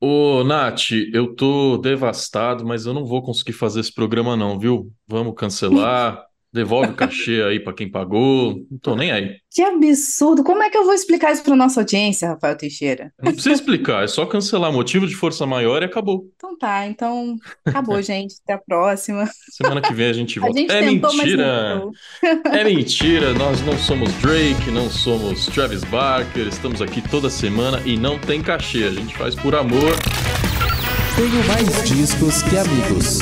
[0.00, 4.92] Ô, Nath, eu tô devastado, mas eu não vou conseguir fazer esse programa não, viu?
[5.06, 6.22] Vamos cancelar,
[6.56, 9.36] devolve o cachê aí pra quem pagou, não tô nem aí.
[9.50, 10.42] Que absurdo!
[10.42, 13.12] Como é que eu vou explicar isso para nossa audiência, Rafael Teixeira?
[13.22, 16.24] Não precisa explicar, é só cancelar motivo de força maior e acabou.
[16.36, 18.34] Então tá, então acabou, gente.
[18.42, 19.28] Até a próxima.
[19.52, 20.58] Semana que vem a gente A volta.
[20.58, 22.52] gente É tentou, mas não mentira!
[22.52, 27.96] É mentira, nós não somos Drake, não somos Travis Barker, estamos aqui toda semana e
[27.96, 29.92] não tem cachê, a gente faz por amor,
[31.16, 33.20] Tenho mais discos que amigos.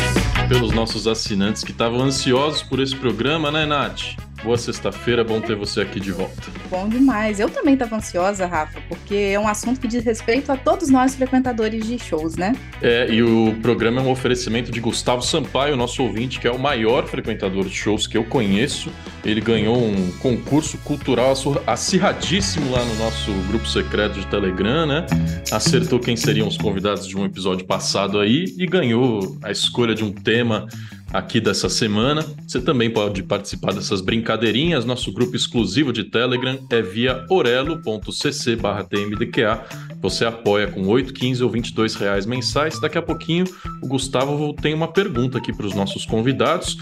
[0.48, 4.16] Pelos nossos assinantes que estavam ansiosos por esse programa, né, Nath?
[4.44, 6.42] Boa sexta-feira, bom ter você aqui de volta.
[6.68, 7.40] Bom demais.
[7.40, 11.14] Eu também estava ansiosa, Rafa, porque é um assunto que diz respeito a todos nós
[11.14, 12.54] frequentadores de shows, né?
[12.82, 16.58] É, e o programa é um oferecimento de Gustavo Sampaio, nosso ouvinte, que é o
[16.58, 18.90] maior frequentador de shows que eu conheço.
[19.24, 21.32] Ele ganhou um concurso cultural
[21.66, 25.06] acirradíssimo lá no nosso grupo secreto de Telegram, né?
[25.50, 30.04] Acertou quem seriam os convidados de um episódio passado aí e ganhou a escolha de
[30.04, 30.66] um tema
[31.14, 32.26] aqui dessa semana.
[32.44, 34.84] Você também pode participar dessas brincadeirinhas.
[34.84, 38.58] Nosso grupo exclusivo de Telegram é via orelo.cc
[38.90, 39.64] tmdqa.
[40.02, 42.80] Você apoia com 8, 15 ou 22 reais mensais.
[42.80, 43.44] Daqui a pouquinho
[43.80, 46.76] o Gustavo tem uma pergunta aqui para os nossos convidados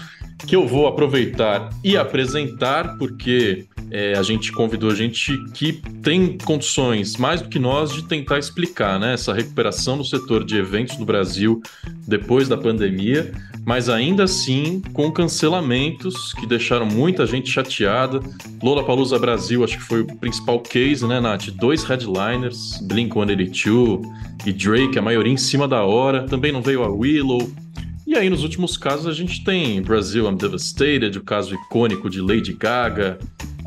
[0.47, 7.15] que eu vou aproveitar e apresentar, porque é, a gente convidou gente que tem condições,
[7.17, 11.05] mais do que nós, de tentar explicar né, essa recuperação no setor de eventos no
[11.05, 11.61] Brasil
[12.07, 13.31] depois da pandemia,
[13.65, 18.19] mas ainda assim com cancelamentos que deixaram muita gente chateada.
[18.61, 21.49] Lollapalooza Brasil, acho que foi o principal case, né, Nath?
[21.51, 24.01] Dois headliners, Blink-182
[24.45, 26.23] e Drake, a maioria em cima da hora.
[26.23, 27.49] Também não veio a Willow,
[28.05, 32.19] e aí, nos últimos casos, a gente tem Brasil I'm Devastated, o caso icônico de
[32.19, 33.17] Lady Gaga,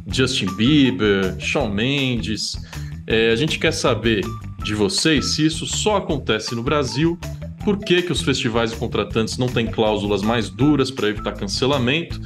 [0.06, 2.56] Justin Bieber, Shawn Mendes.
[3.06, 4.20] É, a gente quer saber
[4.62, 7.18] de vocês se isso só acontece no Brasil,
[7.66, 12.20] por que, que os festivais e contratantes não têm cláusulas mais duras para evitar cancelamento.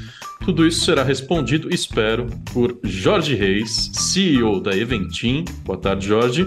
[0.44, 5.46] Tudo isso será respondido, espero, por Jorge Reis, CEO da Eventim.
[5.64, 6.44] Boa tarde, Jorge.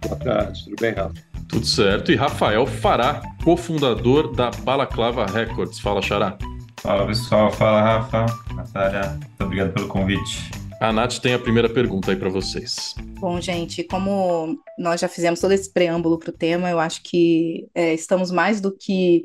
[0.00, 1.12] Boa tarde, tudo bem, Rafa?
[1.48, 2.12] Tudo certo.
[2.12, 5.80] E Rafael Fará, cofundador da Balaclava Records.
[5.80, 6.38] Fala, Xará.
[6.76, 10.65] Fala pessoal, fala Rafa, Natália, muito obrigado pelo convite.
[10.78, 12.94] A Nath tem a primeira pergunta aí para vocês.
[13.18, 17.66] Bom, gente, como nós já fizemos todo esse preâmbulo para o tema, eu acho que
[17.74, 19.22] é, estamos mais do que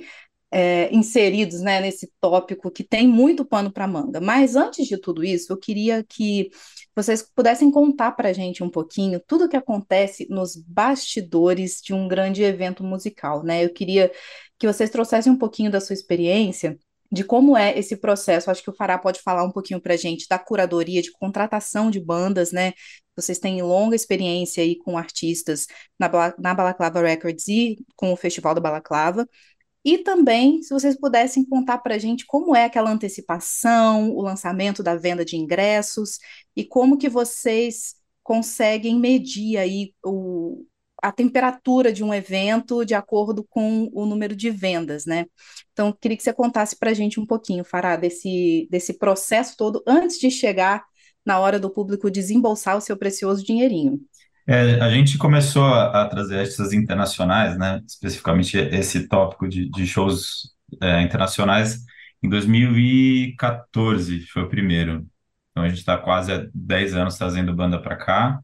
[0.49, 4.21] é, inseridos, né, nesse tópico que tem muito pano para manga.
[4.21, 6.49] Mas antes de tudo isso, eu queria que
[6.95, 11.93] vocês pudessem contar para a gente um pouquinho tudo o que acontece nos bastidores de
[11.93, 13.63] um grande evento musical, né?
[13.63, 14.09] Eu queria
[14.57, 16.77] que vocês trouxessem um pouquinho da sua experiência
[17.11, 18.49] de como é esse processo.
[18.49, 21.91] Acho que o Fará pode falar um pouquinho para a gente da curadoria, de contratação
[21.91, 22.73] de bandas, né?
[23.15, 25.67] Vocês têm longa experiência aí com artistas
[25.99, 29.27] na, na Balaclava Records e com o Festival da Balaclava.
[29.83, 34.83] E também, se vocês pudessem contar para a gente como é aquela antecipação, o lançamento
[34.83, 36.19] da venda de ingressos
[36.55, 40.63] e como que vocês conseguem medir aí o,
[41.01, 45.25] a temperatura de um evento de acordo com o número de vendas, né?
[45.73, 49.83] Então, queria que você contasse para a gente um pouquinho, Fará, desse, desse processo todo
[49.87, 50.83] antes de chegar
[51.25, 53.99] na hora do público desembolsar o seu precioso dinheirinho.
[54.47, 59.85] É, a gente começou a, a trazer artistas internacionais, né, especificamente esse tópico de, de
[59.85, 60.51] shows
[60.81, 61.79] é, internacionais,
[62.23, 65.07] em 2014 foi o primeiro.
[65.51, 68.39] Então a gente está quase há 10 anos trazendo banda para cá.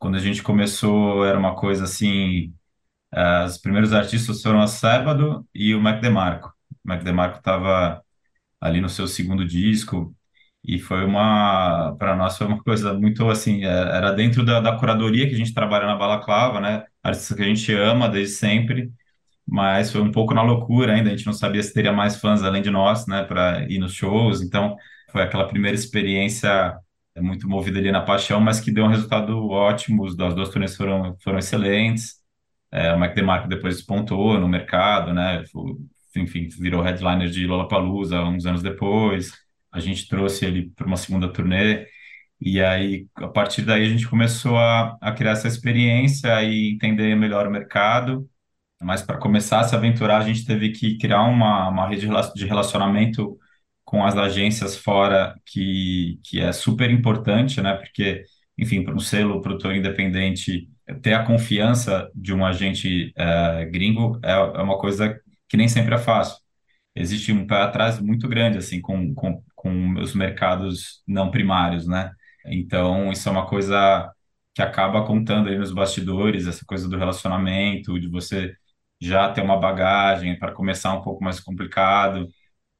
[0.00, 2.54] Quando a gente começou era uma coisa assim,
[3.14, 6.48] eh, os primeiros artistas foram a Sábado e o Mac DeMarco.
[6.84, 8.02] O Mac DeMarco estava
[8.60, 10.14] ali no seu segundo disco
[10.64, 14.78] e foi uma para nós foi uma coisa muito assim é, era dentro da, da
[14.78, 16.84] curadoria que a gente trabalha na Balaclava né?
[17.02, 18.92] Artistas que a gente ama desde sempre
[19.46, 21.10] mas foi um pouco na loucura ainda.
[21.10, 23.94] A gente não sabia se teria mais fãs além de nós né para ir nos
[23.94, 24.42] shows.
[24.42, 24.76] Então
[25.10, 26.76] foi aquela primeira experiência
[27.14, 30.76] é, muito movida ali na paixão mas que deu um resultado ótimo as duas turnês
[30.76, 32.20] foram foram excelentes
[32.70, 35.42] é, o Mac DeMarco depois despontou no mercado, né?
[36.16, 39.32] Enfim, virou headliner de Lollapalooza uns anos depois.
[39.72, 41.86] A gente trouxe ele para uma segunda turnê.
[42.40, 47.14] E aí, a partir daí, a gente começou a, a criar essa experiência e entender
[47.16, 48.28] melhor o mercado.
[48.82, 52.46] Mas para começar a se aventurar, a gente teve que criar uma, uma rede de
[52.46, 53.38] relacionamento
[53.90, 57.74] com as agências fora, que, que é super importante, né?
[57.74, 58.22] Porque,
[58.56, 60.68] enfim, para um selo, produtor independente,
[61.02, 65.94] ter a confiança de um agente eh, gringo é, é uma coisa que nem sempre
[65.96, 66.36] é fácil.
[66.94, 72.12] Existe um pé atrás muito grande, assim, com, com, com os mercados não primários, né?
[72.46, 74.08] Então, isso é uma coisa
[74.54, 78.54] que acaba contando aí nos bastidores, essa coisa do relacionamento, de você
[79.00, 82.28] já ter uma bagagem, para começar um pouco mais complicado.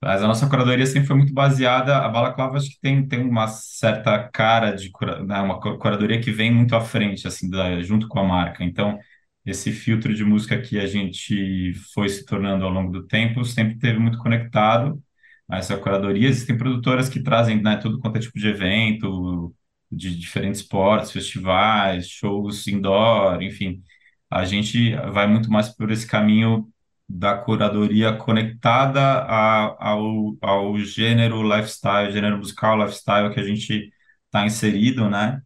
[0.02, 3.46] Mas a nossa curadoria sempre foi muito baseada, a Balaclava acho que tem, tem uma
[3.48, 8.08] certa cara de cura, né, uma curadoria que vem muito à frente, assim, da, junto
[8.08, 8.64] com a marca.
[8.64, 8.98] Então,
[9.44, 13.78] esse filtro de música que a gente foi se tornando ao longo do tempo sempre
[13.78, 15.02] teve muito conectado
[15.50, 16.28] a essa curadoria.
[16.28, 19.54] Existem produtoras que trazem né, tudo quanto é tipo de evento,
[19.90, 23.82] de diferentes esportes, festivais, shows indoor, enfim.
[24.30, 26.69] A gente vai muito mais por esse caminho
[27.12, 33.92] da curadoria conectada a, ao, ao gênero lifestyle, gênero musical lifestyle que a gente
[34.26, 35.42] está inserido, né,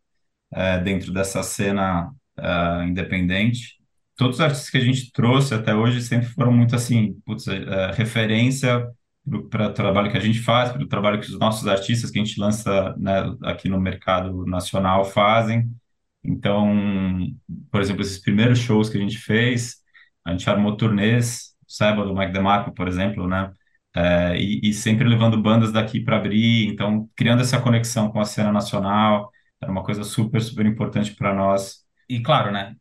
[0.52, 3.78] é, dentro dessa cena é, independente.
[4.14, 7.92] Todos os artistas que a gente trouxe até hoje sempre foram muito assim, putz, é,
[7.92, 8.86] referência
[9.50, 12.20] para o trabalho que a gente faz, para o trabalho que os nossos artistas que
[12.20, 15.70] a gente lança né, aqui no mercado nacional fazem.
[16.22, 16.70] Então,
[17.70, 19.76] por exemplo, esses primeiros shows que a gente fez,
[20.24, 23.50] a gente armou turnês, Seba do Mike DeMarco, por exemplo, né?
[23.96, 28.24] É, e, e, sempre levando bandas daqui para abrir, então criando essa conexão com a
[28.24, 29.30] cena nacional,
[29.60, 31.84] era uma coisa super, super importante para nós.
[32.08, 32.74] E claro, né?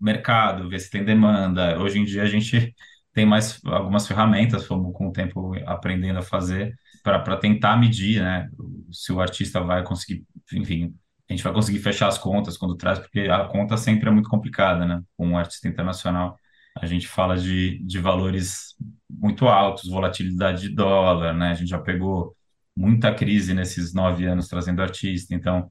[0.00, 1.78] Mercado, ver se tem demanda.
[1.80, 2.74] Hoje em dia a gente
[3.12, 8.48] tem mais algumas ferramentas, fomos com o tempo aprendendo a fazer, para tentar medir, né?
[8.92, 10.94] Se o artista vai conseguir, enfim,
[11.28, 14.28] a gente vai conseguir fechar as contas quando traz, porque a conta sempre é muito
[14.28, 15.02] complicada, né?
[15.16, 16.36] Com um artista internacional,
[16.80, 18.74] a gente fala de, de valores
[19.08, 21.50] muito altos, volatilidade de dólar, né?
[21.50, 22.34] A gente já pegou
[22.76, 25.70] muita crise nesses nove anos trazendo artista, então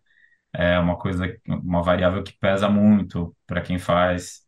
[0.54, 4.42] é uma coisa, uma variável que pesa muito para quem faz.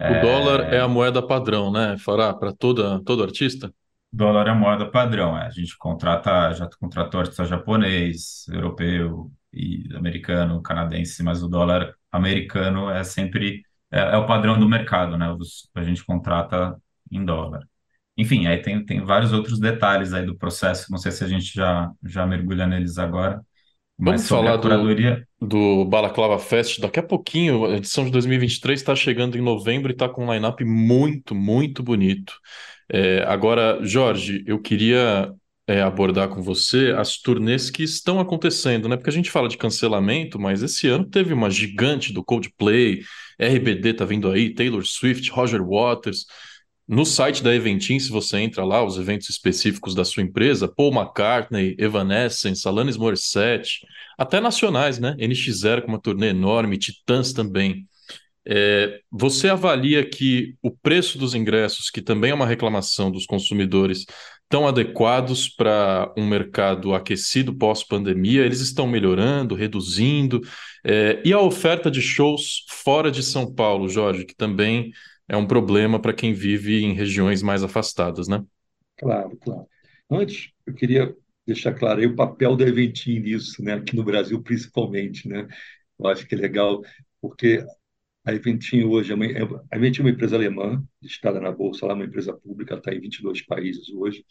[0.00, 3.72] O dólar é a moeda padrão, né, Fará, para toda todo artista?
[4.12, 5.46] Dólar é a moeda padrão, é.
[5.46, 12.88] A gente contrata, já contratou artista japonês, europeu, e americano, canadense, mas o dólar americano
[12.90, 15.34] é sempre é, é o padrão do mercado, né?
[15.74, 16.76] a gente contrata
[17.10, 17.66] em dólar.
[18.16, 21.54] Enfim, aí tem, tem vários outros detalhes aí do processo, não sei se a gente
[21.54, 23.40] já, já mergulha neles agora.
[23.98, 25.26] Vamos falar curadoria...
[25.38, 27.66] do, do Balaclava Fest daqui a pouquinho.
[27.66, 31.82] A edição de 2023 está chegando em novembro e está com um line-up muito, muito
[31.82, 32.32] bonito.
[32.90, 35.32] É, agora, Jorge, eu queria
[35.70, 38.96] é, abordar com você as turnês que estão acontecendo, né?
[38.96, 43.02] Porque a gente fala de cancelamento, mas esse ano teve uma gigante do Coldplay,
[43.38, 46.26] RBD tá vindo aí, Taylor Swift, Roger Waters.
[46.88, 50.92] No site da Eventim, se você entra lá, os eventos específicos da sua empresa, Paul
[50.92, 53.86] McCartney, Evanescence, Alanis Morissette,
[54.18, 55.14] até nacionais, né?
[55.20, 57.86] NX0 com uma turnê enorme, Titãs também.
[58.44, 64.04] É, você avalia que o preço dos ingressos, que também é uma reclamação dos consumidores,
[64.50, 68.44] estão adequados para um mercado aquecido pós-pandemia?
[68.44, 70.40] Eles estão melhorando, reduzindo?
[70.84, 74.90] É, e a oferta de shows fora de São Paulo, Jorge, que também
[75.28, 78.44] é um problema para quem vive em regiões mais afastadas, né?
[78.98, 79.66] Claro, claro.
[80.10, 81.14] Antes, eu queria
[81.46, 83.74] deixar claro aí o papel da Eventim nisso, né?
[83.74, 85.28] aqui no Brasil principalmente.
[85.28, 85.46] Né?
[85.96, 86.82] Eu acho que é legal,
[87.20, 87.64] porque
[88.24, 91.84] a Eventim hoje é uma, é, a Eventim é uma empresa alemã, listada na bolsa,
[91.84, 94.24] ela é uma empresa pública, está em 22 países hoje.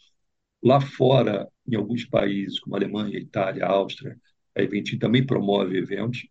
[0.62, 4.16] Lá fora, em alguns países, como Alemanha, Itália, Áustria,
[4.56, 6.26] a Eventim também promove eventos.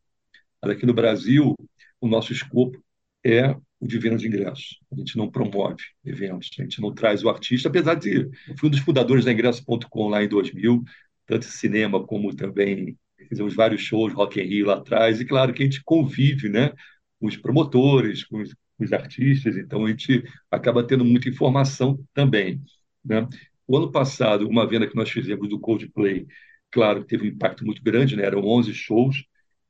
[0.61, 1.55] Mas aqui no Brasil,
[2.01, 2.83] o nosso escopo
[3.23, 4.79] é o de venda de ingressos.
[4.91, 8.67] A gente não promove eventos, a gente não traz o artista, apesar de eu fui
[8.67, 10.83] um dos fundadores da ingresso.com lá em 2000,
[11.25, 15.61] tanto cinema como também fizemos vários shows, Rock in Rio lá atrás, e claro que
[15.61, 16.73] a gente convive, né,
[17.19, 22.03] com os promotores, com os, com os artistas, então a gente acaba tendo muita informação
[22.13, 22.61] também.
[23.03, 23.27] Né?
[23.69, 26.25] O ano passado, uma venda que nós fizemos do Coldplay,
[26.71, 28.25] claro, teve um impacto muito grande, né?
[28.25, 29.23] eram 11 shows,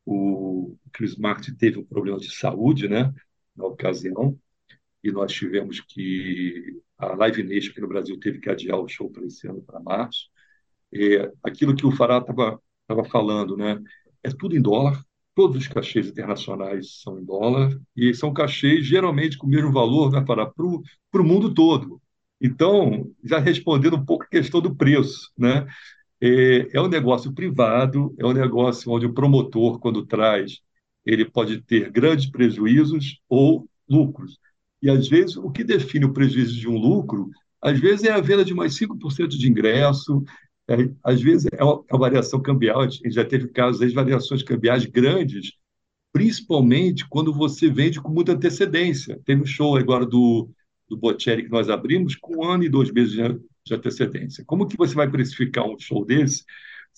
[0.06, 3.14] o Chris Martin teve um problema de saúde né?
[3.54, 4.40] na ocasião,
[5.04, 6.82] e nós tivemos que.
[6.98, 9.80] A Live Nation aqui no Brasil teve que adiar o show para esse ano, para
[9.80, 10.30] março.
[10.94, 13.82] É, aquilo que o Fará estava falando, né?
[14.24, 15.02] é tudo em dólar,
[15.40, 20.12] Todos os cachês internacionais são em dólar e são cachês geralmente com o mesmo valor
[20.12, 22.02] né, para, o mundo todo.
[22.42, 25.68] Então, já respondendo um pouco a questão do preço, né?
[26.22, 30.60] É, é um negócio privado, é um negócio onde o promotor, quando traz,
[31.06, 34.38] ele pode ter grandes prejuízos ou lucros.
[34.82, 37.30] E, às vezes, o que define o prejuízo de um lucro,
[37.62, 40.24] às vezes, é a venda de mais 5% de ingresso,
[40.70, 44.44] é, às vezes é uma, é variação cambial, a gente já teve casos de variações
[44.44, 45.54] cambiais grandes,
[46.14, 49.20] principalmente quando você vende com muita antecedência.
[49.26, 50.50] Teve um show agora do,
[50.90, 54.44] do Bocelli que nós abrimos com um ano e dois meses de, de antecedência.
[54.46, 56.44] Como que você vai precificar um show desse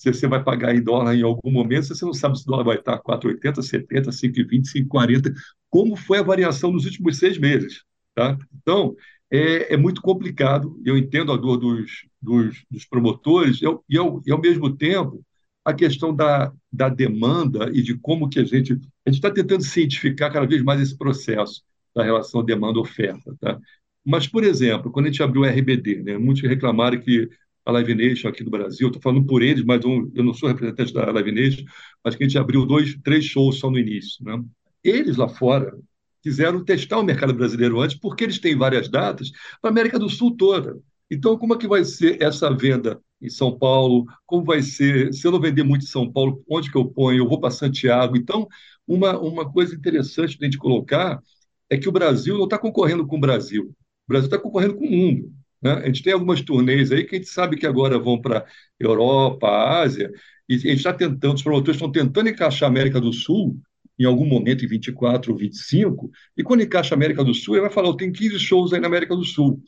[0.01, 2.47] se você vai pagar em dólar em algum momento, se você não sabe se o
[2.47, 5.33] dólar vai estar 4,80, 70, 5,20, 5,40,
[5.69, 7.83] como foi a variação nos últimos seis meses.
[8.15, 8.35] Tá?
[8.61, 8.95] Então,
[9.29, 10.79] é, é muito complicado.
[10.83, 15.23] Eu entendo a dor dos, dos, dos promotores eu, e, ao, e, ao mesmo tempo,
[15.63, 18.73] a questão da, da demanda e de como que a gente...
[19.05, 21.61] A gente está tentando cientificar cada vez mais esse processo
[21.95, 23.35] da relação demanda-oferta.
[23.39, 23.59] Tá?
[24.05, 27.29] Mas, por exemplo, quando a gente abriu o RBD, né, muitos reclamaram que
[27.65, 30.93] a Live Nation aqui do Brasil, estou falando por eles, mas eu não sou representante
[30.93, 31.63] da Live Nation,
[32.03, 34.23] mas que a gente abriu dois, três shows só no início.
[34.25, 34.43] Né?
[34.83, 35.77] Eles lá fora
[36.21, 39.31] quiseram testar o mercado brasileiro antes, porque eles têm várias datas
[39.61, 40.79] para a América do Sul toda.
[41.09, 44.05] Então, como é que vai ser essa venda em São Paulo?
[44.25, 45.13] Como vai ser?
[45.13, 47.19] Se eu não vender muito em São Paulo, onde que eu ponho?
[47.19, 48.15] Eu vou para Santiago.
[48.15, 48.47] Então,
[48.87, 51.21] uma, uma coisa interessante de a gente colocar
[51.69, 53.75] é que o Brasil não está concorrendo com o Brasil.
[54.11, 55.31] Brasil está concorrendo com o mundo.
[55.61, 55.71] Né?
[55.73, 58.45] A gente tem algumas turnês aí que a gente sabe que agora vão para
[58.79, 60.11] Europa, Ásia,
[60.49, 63.59] e a gente está tentando, os promotores estão tentando encaixar a América do Sul
[64.01, 67.61] em algum momento em 24 ou 25, e quando encaixa a América do Sul, ele
[67.61, 69.61] vai falar, eu tenho 15 shows aí na América do Sul.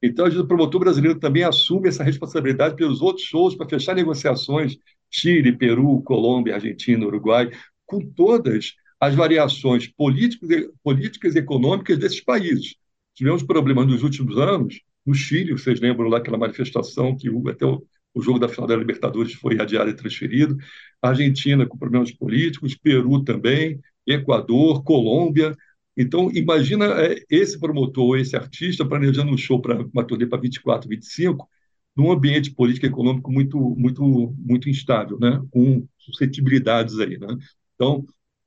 [0.00, 4.76] Então, o promotor brasileiro também assume essa responsabilidade pelos outros shows para fechar negociações,
[5.10, 7.50] Chile, Peru, Colômbia, Argentina, Uruguai,
[7.84, 12.76] com todas as variações políticas, políticas e econômicas desses países.
[13.14, 17.84] Tivemos problemas nos últimos anos, no Chile, vocês lembram lá aquela manifestação que até o,
[18.14, 20.56] o jogo da final da Libertadores foi adiado e transferido.
[21.02, 25.56] Argentina com problemas políticos, Peru também, Equador, Colômbia.
[25.96, 30.88] Então, imagina é, esse promotor, esse artista, planejando um show para uma turnê para 24,
[30.88, 31.48] 25,
[31.96, 35.42] num ambiente político e econômico muito, muito, muito instável, né?
[35.50, 37.18] com suscetibilidades aí.
[37.18, 37.36] Né?
[37.74, 38.04] Então,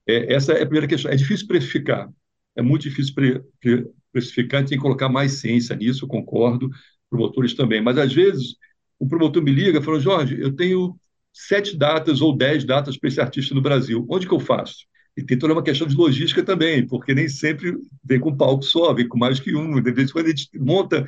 [0.08, 1.12] é, essa é a primeira questão.
[1.12, 2.10] É difícil precificar,
[2.56, 6.70] é muito difícil pre, pre, precificar, tem que colocar mais ciência nisso, concordo,
[7.10, 7.82] promotores também.
[7.82, 8.56] Mas, às vezes,
[9.00, 10.96] o promotor me liga e fala, Jorge, eu tenho
[11.34, 14.86] sete datas ou dez datas para esse artista no Brasil, onde que eu faço?
[15.18, 18.94] E tem toda uma questão de logística também, porque nem sempre vem com palco só,
[18.94, 19.82] vem com mais que um.
[19.82, 21.08] De vez em quando a gente monta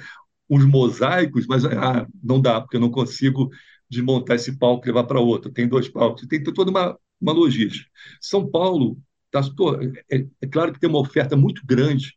[0.49, 3.49] uns mosaicos, mas ah, não dá, porque eu não consigo
[3.89, 5.51] desmontar esse palco e levar para outro.
[5.51, 7.89] Tem dois palcos, tem toda uma, uma logística.
[8.21, 8.97] São Paulo,
[9.31, 9.41] tá,
[10.11, 12.15] é, é claro que tem uma oferta muito grande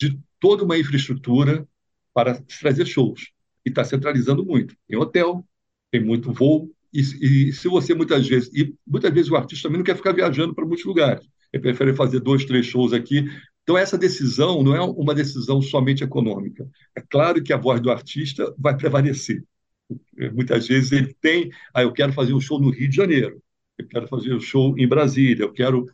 [0.00, 1.68] de toda uma infraestrutura
[2.14, 3.28] para trazer shows.
[3.64, 4.74] E está centralizando muito.
[4.88, 5.44] Tem hotel,
[5.90, 7.00] tem muito voo, e,
[7.48, 8.50] e, se você muitas vezes.
[8.54, 11.24] E muitas vezes o artista também não quer ficar viajando para muitos lugares.
[11.52, 13.24] Ele prefere fazer dois, três shows aqui.
[13.62, 16.66] Então, essa decisão não é uma decisão somente econômica.
[16.96, 19.44] É claro que a voz do artista vai prevalecer.
[20.32, 21.50] Muitas vezes ele tem.
[21.74, 23.42] Ah, eu quero fazer um show no Rio de Janeiro,
[23.78, 25.86] eu quero fazer um show em Brasília, eu quero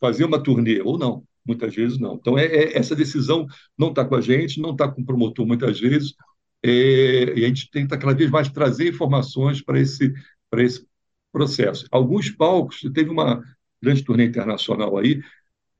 [0.00, 1.24] fazer uma turnê, ou não.
[1.46, 2.14] Muitas vezes não.
[2.14, 3.46] Então, é, é essa decisão
[3.76, 6.14] não está com a gente, não está com o promotor muitas vezes,
[6.62, 10.12] é, e a gente tenta cada vez mais trazer informações para esse,
[10.56, 10.86] esse
[11.30, 11.86] processo.
[11.90, 13.42] Alguns palcos, teve uma
[13.82, 15.22] grande turnê internacional aí,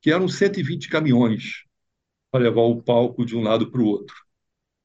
[0.01, 1.63] que eram 120 caminhões
[2.31, 4.15] para levar o palco de um lado para o outro.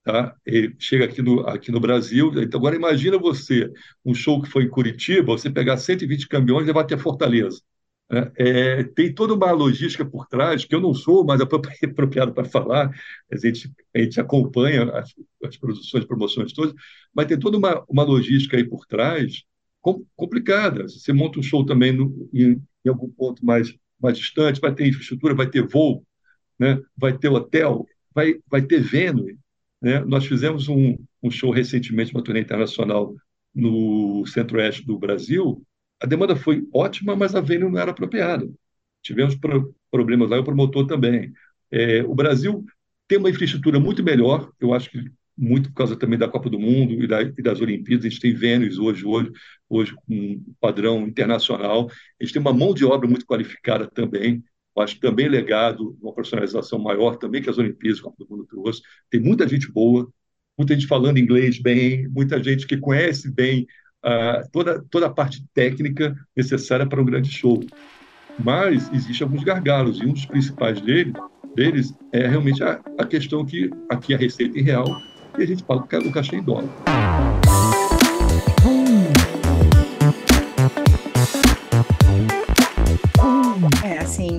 [0.03, 0.35] Tá?
[0.47, 2.33] E chega aqui no, aqui no Brasil.
[2.43, 3.71] Então, agora imagina você,
[4.05, 7.61] um show que foi em Curitiba, você pegar 120 caminhões e levar até Fortaleza.
[8.11, 8.33] Né?
[8.37, 12.91] É, tem toda uma logística por trás, que eu não sou mais apropriado para falar,
[13.31, 15.15] a gente, a gente acompanha as,
[15.45, 16.75] as produções, promoções todas,
[17.15, 19.45] mas tem toda uma, uma logística aí por trás
[20.17, 20.89] complicada.
[20.89, 24.89] Você monta um show também no, em, em, algum ponto mais, mais distante, vai ter
[24.89, 26.05] infraestrutura, vai ter voo,
[26.59, 26.81] né?
[26.97, 29.39] vai ter hotel, vai, vai ter venue.
[29.81, 30.01] Né?
[30.01, 33.15] Nós fizemos um, um show recentemente, uma turnê internacional
[33.55, 35.65] no centro-oeste do Brasil,
[36.01, 38.49] a demanda foi ótima, mas a venue não era apropriada.
[39.03, 41.33] Tivemos pro, problemas lá, o promotor também.
[41.71, 42.65] É, o Brasil
[43.07, 46.59] tem uma infraestrutura muito melhor, eu acho que muito por causa também da Copa do
[46.59, 48.05] Mundo e, da, e das Olimpíadas.
[48.05, 49.31] A gente tem Vênus hoje, hoje,
[49.69, 51.89] hoje com um padrão internacional.
[52.21, 54.45] A gente tem uma mão de obra muito qualificada também.
[54.77, 58.47] Eu acho também legado, uma profissionalização maior também que as Olimpíadas, a Copa do Mundo
[58.47, 58.83] trouxe.
[59.09, 60.13] Tem muita gente boa,
[60.59, 63.67] muita gente falando inglês bem, muita gente que conhece bem
[64.53, 67.61] toda, toda a parte técnica necessária para um grande show.
[68.43, 71.13] Mas existem alguns gargalos, e um dos principais dele,
[71.55, 74.87] deles é realmente a, a questão que aqui a receita em real
[75.39, 76.69] e a gente paga o cachê em dólar.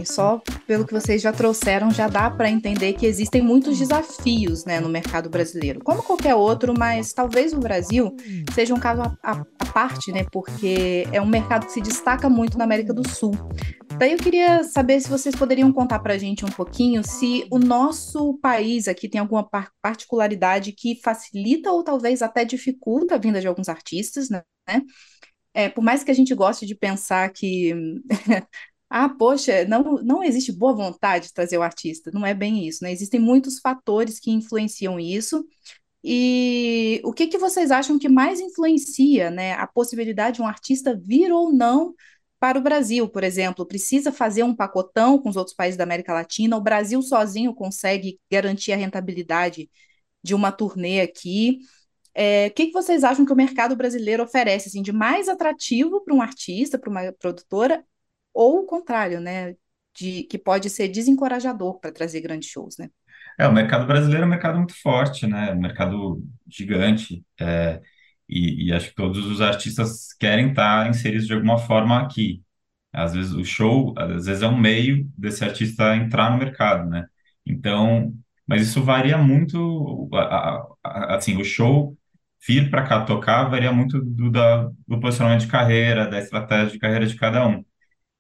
[0.02, 4.66] Assim, só pelo que vocês já trouxeram, já dá para entender que existem muitos desafios
[4.66, 8.16] né, no mercado brasileiro, como qualquer outro, mas talvez o Brasil
[8.54, 12.64] seja um caso à parte, né, porque é um mercado que se destaca muito na
[12.64, 13.34] América do Sul.
[13.98, 17.60] Daí eu queria saber se vocês poderiam contar para a gente um pouquinho se o
[17.60, 19.48] nosso país aqui tem alguma
[19.82, 24.42] particularidade que facilita ou talvez até dificulta a vinda de alguns artistas, né?
[25.54, 27.76] É, por mais que a gente goste de pensar que
[28.94, 32.84] Ah, poxa, não, não existe boa vontade de trazer o artista, não é bem isso,
[32.84, 32.92] né?
[32.92, 35.46] Existem muitos fatores que influenciam isso.
[36.04, 41.00] E o que que vocês acham que mais influencia, né, a possibilidade de um artista
[41.02, 41.96] vir ou não
[42.40, 43.66] para o Brasil, por exemplo?
[43.66, 46.58] Precisa fazer um pacotão com os outros países da América Latina?
[46.58, 49.70] O Brasil sozinho consegue garantir a rentabilidade
[50.24, 51.60] de uma turnê aqui?
[52.16, 56.02] É, o que que vocês acham que o mercado brasileiro oferece assim, de mais atrativo
[56.04, 57.86] para um artista, para uma produtora,
[58.34, 59.56] ou o contrário, né?
[59.94, 62.90] De, que pode ser desencorajador para trazer grandes shows, né?
[63.38, 65.50] É, o mercado brasileiro é um mercado muito forte, né?
[65.50, 67.24] É um mercado gigante.
[67.40, 67.82] é,
[68.30, 72.42] e, e acho que todos os artistas querem estar inseridos de alguma forma aqui.
[72.94, 77.06] Às vezes o show, às vezes é um meio desse artista entrar no mercado, né?
[77.46, 78.14] Então,
[78.48, 80.10] mas isso varia muito,
[80.84, 81.98] assim, o show
[82.48, 86.80] vir para cá tocar varia muito do, da, do posicionamento de carreira, da estratégia de
[86.80, 87.64] carreira de cada um.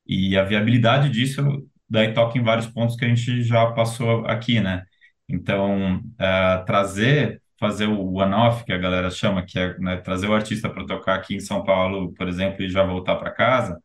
[0.05, 1.41] E a viabilidade disso
[1.89, 4.83] daí toca em vários pontos que a gente já passou aqui, né?
[5.29, 10.33] Então, eh, trazer, fazer o one-off, que a galera chama, que é, né, trazer o
[10.33, 13.79] artista para tocar aqui em São Paulo, por exemplo, e já voltar para casa,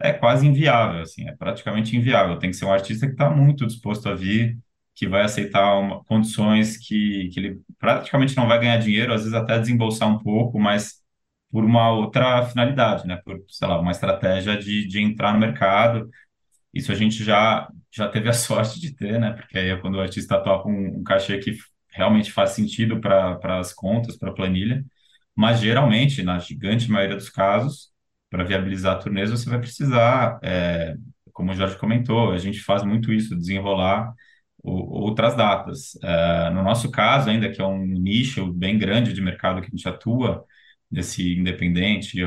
[0.00, 2.38] é quase inviável, assim, é praticamente inviável.
[2.38, 4.58] Tem que ser um artista que está muito disposto a vir,
[4.94, 9.34] que vai aceitar uma, condições que, que ele praticamente não vai ganhar dinheiro, às vezes
[9.34, 11.01] até desembolsar um pouco, mas
[11.52, 13.16] por uma outra finalidade, né?
[13.24, 16.10] Por, sei lá, uma estratégia de, de entrar no mercado.
[16.74, 19.32] Isso a gente já, já teve a sorte de ter, né?
[19.32, 21.56] Porque aí é quando o artista toca um, um cachê que
[21.90, 24.84] realmente faz sentido para as contas, para a planilha.
[25.36, 27.90] Mas geralmente, na gigante maioria dos casos,
[28.30, 30.96] para viabilizar turnês, você vai precisar, é,
[31.32, 34.14] como o Jorge comentou, a gente faz muito isso, desenrolar
[34.62, 35.98] outras datas.
[36.02, 39.70] É, no nosso caso, ainda que é um nicho bem grande de mercado que a
[39.70, 40.44] gente atua,
[40.92, 42.18] desse independente,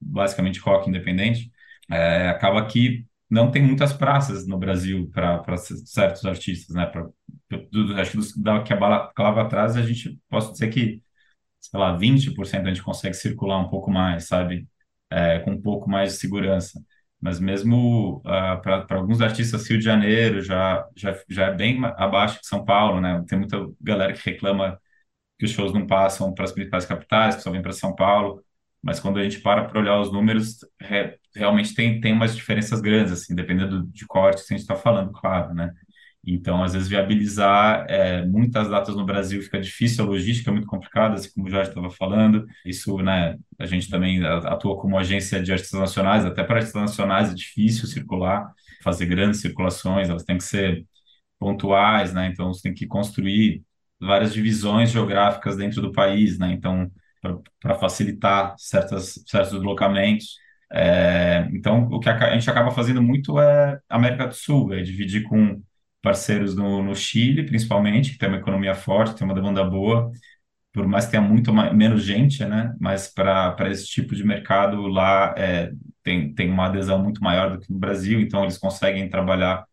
[0.00, 1.52] basicamente rock independente,
[1.90, 6.86] é, acaba que não tem muitas praças no Brasil para certos artistas, né?
[6.86, 7.08] Pra,
[8.00, 8.76] acho que dos, da que a
[9.42, 11.02] atrás, a gente posso dizer que,
[11.60, 14.68] sei lá, 20% a gente consegue circular um pouco mais, sabe?
[15.10, 16.80] É, com um pouco mais de segurança.
[17.20, 22.46] Mas mesmo para alguns artistas, Rio de Janeiro já, já, já é bem abaixo de
[22.46, 23.22] São Paulo, né?
[23.28, 24.80] Tem muita galera que reclama
[25.40, 28.44] que os shows não passam para as principais capitais, que só vêm para São Paulo.
[28.82, 32.80] Mas quando a gente para para olhar os números, re- realmente tem, tem umas diferenças
[32.82, 35.72] grandes, assim, dependendo de qual artista a gente está falando, claro, né?
[36.26, 40.66] Então, às vezes, viabilizar é, muitas datas no Brasil fica difícil, a logística é muito
[40.68, 42.46] complicada, assim como o Jorge estava falando.
[42.64, 47.32] Isso, né, a gente também atua como agência de artistas nacionais, até para artistas nacionais
[47.32, 50.86] é difícil circular, fazer grandes circulações, elas têm que ser
[51.38, 52.28] pontuais, né?
[52.28, 53.62] Então, você tem que construir
[54.00, 56.52] várias divisões geográficas dentro do país, né?
[56.52, 56.90] Então,
[57.60, 60.36] para facilitar certas, certos deslocamentos.
[60.72, 64.82] É, então, o que a, a gente acaba fazendo muito é América do Sul, é
[64.82, 65.60] dividir com
[66.02, 70.10] parceiros no, no Chile, principalmente, que tem uma economia forte, tem uma demanda boa,
[70.72, 72.74] por mais que tenha muito ma- menos gente, né?
[72.80, 77.52] Mas para para esse tipo de mercado lá é, tem, tem uma adesão muito maior
[77.52, 79.64] do que no Brasil, então eles conseguem trabalhar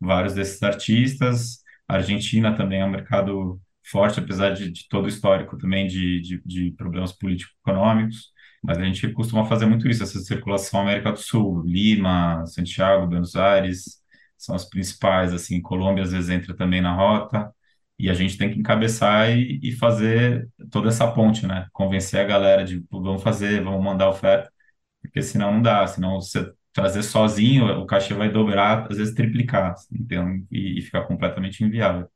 [0.00, 1.58] vários desses artistas.
[1.88, 6.20] A Argentina também é um mercado forte, apesar de, de todo o histórico também de,
[6.20, 8.32] de, de problemas político-econômicos.
[8.62, 13.36] Mas a gente costuma fazer muito isso, essa circulação América do Sul, Lima, Santiago, Buenos
[13.36, 13.98] Aires,
[14.38, 17.50] são as principais, assim, Colômbia às vezes entra também na rota,
[17.98, 21.66] e a gente tem que encabeçar e, e fazer toda essa ponte, né?
[21.72, 24.50] Convencer a galera de, "Pô, vamos fazer, vamos mandar oferta,
[25.02, 29.74] porque senão não dá, senão você trazer sozinho, o cachê vai dobrar, às vezes triplicar,
[29.92, 32.08] então, e, e ficar completamente inviável.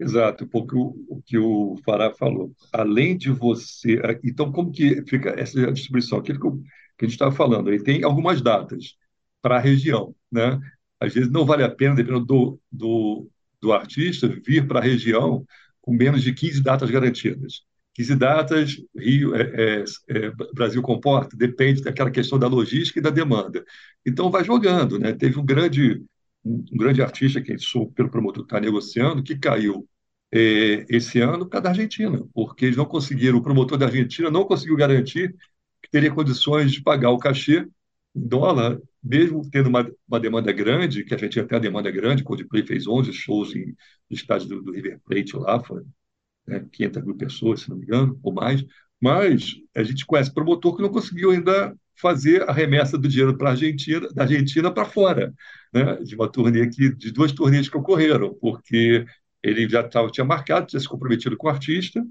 [0.00, 4.00] Exato, porque o, o que o Fará falou, além de você.
[4.24, 6.18] Então, como que fica essa distribuição?
[6.18, 6.62] Aquilo que, eu-
[6.98, 8.96] que a gente estava falando, aí tem algumas datas
[9.42, 10.58] para a região, né?
[10.98, 15.44] Às vezes não vale a pena, dependendo do, do, do artista, vir para a região
[15.82, 17.62] com menos de 15 datas garantidas.
[17.94, 23.10] 15 datas, Rio, é, é, é, Brasil comporta, depende daquela questão da logística e da
[23.10, 23.64] demanda.
[24.06, 25.12] Então, vai jogando, né?
[25.12, 26.02] Teve um grande,
[26.44, 29.86] um grande artista que, sou, pelo promotor, está negociando, que caiu
[30.32, 34.30] eh, esse ano por causa da Argentina, porque eles não conseguiram, o promotor da Argentina
[34.30, 35.34] não conseguiu garantir
[35.82, 37.66] que teria condições de pagar o cachê
[38.14, 42.22] em dólar, mesmo tendo uma, uma demanda grande, que a Argentina tem uma demanda grande,
[42.22, 45.82] o Coldplay fez 11 shows em, no estádio do, do River Plate lá, foi
[46.46, 48.64] né, 500 mil pessoas, se não me engano, ou mais,
[49.00, 53.50] mas a gente conhece promotor que não conseguiu ainda fazer a remessa do dinheiro para
[53.50, 55.34] a Argentina, da Argentina para fora,
[55.72, 59.04] né, de uma turnê que, de duas turnês que ocorreram, porque
[59.42, 62.04] ele já tava, tinha marcado, tinha se comprometido com o artista,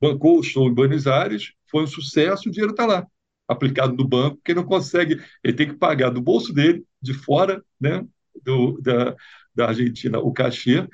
[0.00, 3.06] bancou o show em Buenos Aires, foi um sucesso, o dinheiro está lá,
[3.48, 7.62] aplicado no banco, porque não consegue, ele tem que pagar do bolso dele de fora
[7.80, 8.04] né,
[8.42, 9.14] do, da,
[9.54, 10.86] da Argentina o cachê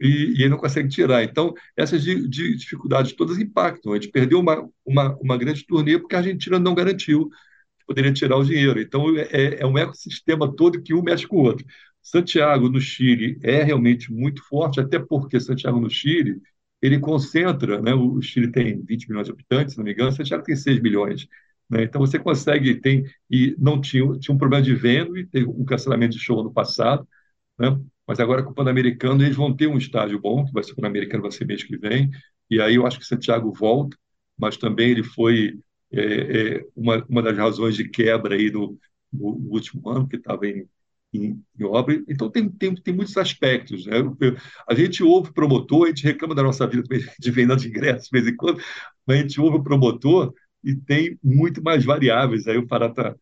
[0.00, 1.22] e, e ele não consegue tirar.
[1.24, 3.92] Então, essas de, de dificuldades todas impactam.
[3.92, 7.28] A gente perdeu uma, uma, uma grande turnê porque a Argentina não garantiu
[7.78, 8.80] que poderia tirar o dinheiro.
[8.80, 11.66] Então, é, é um ecossistema todo que um mexe com o outro.
[12.02, 16.40] Santiago, no Chile, é realmente muito forte, até porque Santiago, no Chile,
[16.80, 20.44] ele concentra, né, o Chile tem 20 milhões de habitantes, se não me engano, Santiago
[20.44, 21.26] tem 6 milhões.
[21.68, 21.82] Né?
[21.84, 25.64] Então, você consegue, tem, e não tinha, tinha um problema de venda, e teve um
[25.64, 27.06] cancelamento de show ano passado,
[27.58, 27.78] né?
[28.06, 30.76] mas agora com o Pan-Americano eles vão ter um estádio bom, que vai ser o
[30.76, 32.10] Pan-Americano, vai ser mês que vem,
[32.50, 33.96] e aí eu acho que Santiago volta,
[34.38, 35.58] mas também ele foi
[35.92, 38.78] é, é, uma, uma das razões de quebra aí no,
[39.12, 40.66] no último ano, que estava em,
[41.12, 42.02] em, em, obra.
[42.08, 43.86] Então, tem, tem, tem muitos aspectos.
[43.86, 43.96] Né?
[44.68, 46.82] A gente ouve promotor, a gente reclama da nossa vida
[47.18, 48.60] de venda de ingressos de vez em quando,
[49.06, 52.46] mas a gente ouve o promotor e tem muito mais variáveis.
[52.46, 53.14] Aí o Pará está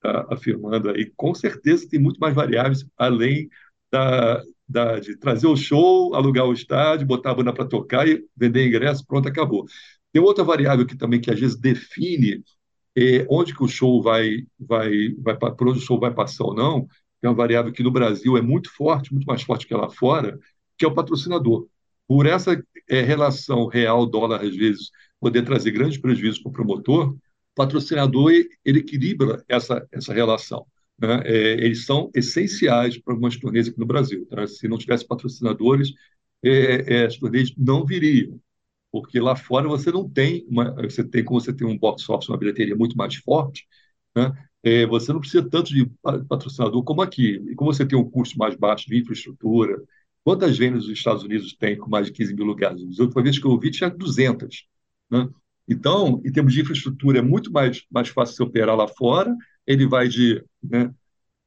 [0.00, 1.10] tá afirmando aí.
[1.16, 3.48] Com certeza tem muito mais variáveis, além
[3.90, 8.24] da, da, de trazer o show, alugar o estádio, botar a banda para tocar e
[8.36, 9.66] vender ingresso, pronto, acabou.
[10.12, 12.42] Tem outra variável que também que às vezes define
[12.96, 16.54] é, onde que o show vai, vai, vai para onde o show vai passar ou
[16.54, 16.86] não,
[17.26, 20.38] é uma variável que no Brasil é muito forte, muito mais forte que lá fora,
[20.76, 21.66] que é o patrocinador.
[22.06, 27.10] Por essa é, relação real dólar às vezes poder trazer grandes prejuízos para o promotor,
[27.12, 27.18] o
[27.54, 28.32] patrocinador
[28.64, 30.66] ele equilibra essa essa relação
[31.02, 34.26] né, é, eles são essenciais para algumas turnês aqui no Brasil.
[34.26, 34.46] Tá?
[34.46, 35.92] Se não tivesse patrocinadores,
[36.42, 38.40] é, é, as turnês não viriam,
[38.90, 42.28] porque lá fora você não tem, uma, você tem como você tem um box office,
[42.28, 43.66] uma bilheteria muito mais forte,
[44.16, 44.32] né,
[44.62, 45.90] é, você não precisa tanto de
[46.28, 47.42] patrocinador como aqui.
[47.50, 49.82] E como você tem um custo mais baixo de infraestrutura,
[50.24, 52.80] quantas vendas os Estados Unidos têm com mais de 15 mil lugares?
[52.98, 54.66] A última vez que eu vi tinha 200.
[55.10, 55.28] Né?
[55.68, 59.34] Então, em termos de infraestrutura, é muito mais, mais fácil se operar lá fora
[59.66, 60.92] ele vai de, né,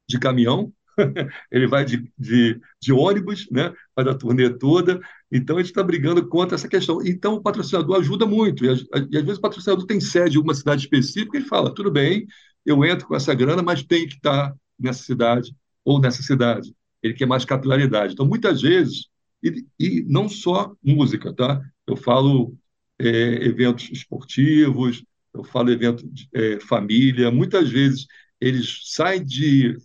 [0.08, 0.72] de caminhão,
[1.50, 5.00] ele vai de, de, de, ônibus, né, faz a turnê toda.
[5.30, 7.04] Então, a gente está brigando contra essa questão.
[7.04, 8.64] Então, o patrocinador ajuda muito.
[8.64, 11.90] E, e, às vezes o patrocinador tem sede em uma cidade específica, ele fala: tudo
[11.90, 12.26] bem,
[12.66, 16.74] eu entro com essa grana, mas tem que estar nessa cidade ou nessa cidade.
[17.02, 18.12] Ele quer mais capilaridade.
[18.12, 19.06] Então, muitas vezes,
[19.42, 21.62] e, e não só música, tá?
[21.86, 22.56] Eu falo
[22.98, 23.08] é,
[23.46, 28.06] eventos esportivos, eu falo evento de é, família, muitas vezes
[28.40, 29.76] eles saem de,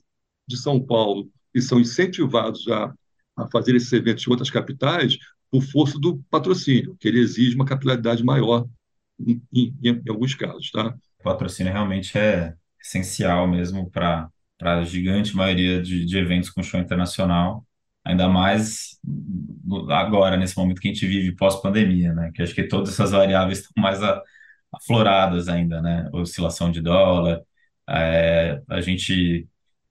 [0.47, 2.93] de São Paulo e são incentivados a,
[3.37, 5.17] a fazer esses eventos em outras capitais
[5.49, 8.65] por força do patrocínio, que ele exige uma capilaridade maior
[9.19, 10.71] em, em, em alguns casos.
[10.71, 10.95] Tá?
[11.19, 14.29] O patrocínio realmente é essencial mesmo para
[14.61, 17.65] a gigante maioria de, de eventos com show internacional,
[18.05, 18.99] ainda mais
[19.91, 22.31] agora, nesse momento que a gente vive pós-pandemia, né?
[22.33, 23.99] que acho que todas essas variáveis estão mais
[24.73, 26.09] afloradas ainda, né?
[26.13, 27.41] Oscilação de dólar.
[27.89, 29.47] É, a gente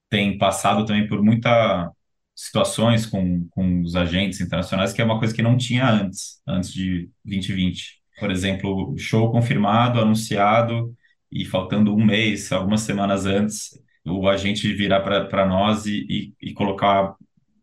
[0.09, 1.89] tem passado também por muitas
[2.35, 6.73] situações com, com os agentes internacionais, que é uma coisa que não tinha antes, antes
[6.73, 8.01] de 2020.
[8.19, 10.95] Por exemplo, show confirmado, anunciado,
[11.31, 13.71] e faltando um mês, algumas semanas antes,
[14.05, 17.15] o agente virar para nós e, e, e colocar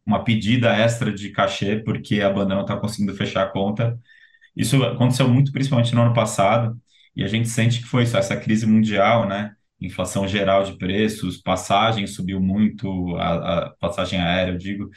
[0.06, 3.98] uma pedida extra de cachê, porque a banda não está conseguindo fechar a conta.
[4.56, 6.78] Isso aconteceu muito, principalmente no ano passado,
[7.14, 9.52] e a gente sente que foi isso, essa crise mundial, né?
[9.80, 14.90] Inflação geral de preços, passagem subiu muito, a, a passagem aérea, eu digo,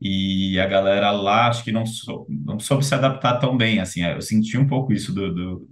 [0.00, 4.02] e a galera lá acho que não, sou, não soube se adaptar tão bem, assim,
[4.04, 5.68] eu senti um pouco isso do, do,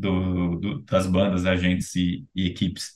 [0.00, 2.92] do, do das bandas, agentes e, e equipes,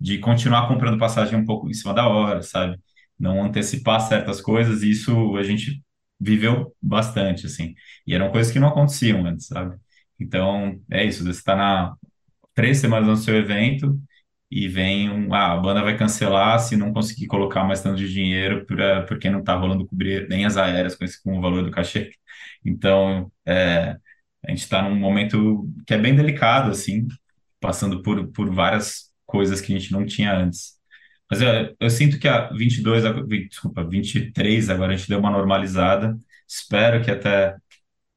[0.00, 2.78] de continuar comprando passagem um pouco em cima da hora, sabe?
[3.18, 5.82] Não antecipar certas coisas, e isso a gente
[6.20, 7.74] viveu bastante, assim,
[8.06, 9.76] e eram coisas que não aconteciam antes, sabe?
[10.20, 11.94] Então, é isso, você está na
[12.54, 13.98] três semanas no seu evento
[14.50, 18.12] e vem um, ah, a banda vai cancelar se não conseguir colocar mais tanto de
[18.12, 21.64] dinheiro pra, porque não está rolando cobrir nem as aéreas com, esse, com o valor
[21.64, 22.10] do cachê.
[22.64, 23.96] Então, é,
[24.48, 27.06] a gente está num momento que é bem delicado, assim,
[27.60, 30.78] passando por, por várias coisas que a gente não tinha antes.
[31.30, 35.30] Mas eu, eu sinto que a 22, a, desculpa, 23 agora a gente deu uma
[35.30, 36.18] normalizada.
[36.48, 37.56] Espero que até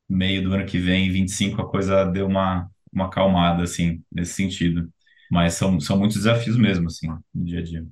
[0.10, 4.92] meio do ano que vem, 25, a coisa deu uma, uma acalmada, assim, nesse sentido.
[5.32, 7.86] Mas são, são muitos desafios mesmo, assim, no dia a dia.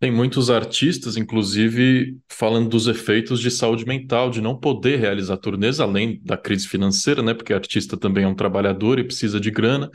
[0.00, 5.80] Tem muitos artistas, inclusive, falando dos efeitos de saúde mental, de não poder realizar turnês,
[5.80, 7.34] além da crise financeira, né?
[7.34, 9.90] Porque artista também é um trabalhador e precisa de grana.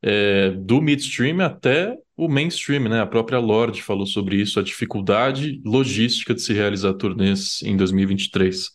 [0.00, 3.00] É, do midstream até o mainstream, né?
[3.00, 8.70] A própria Lorde falou sobre isso, a dificuldade logística de se realizar turnês em 2023.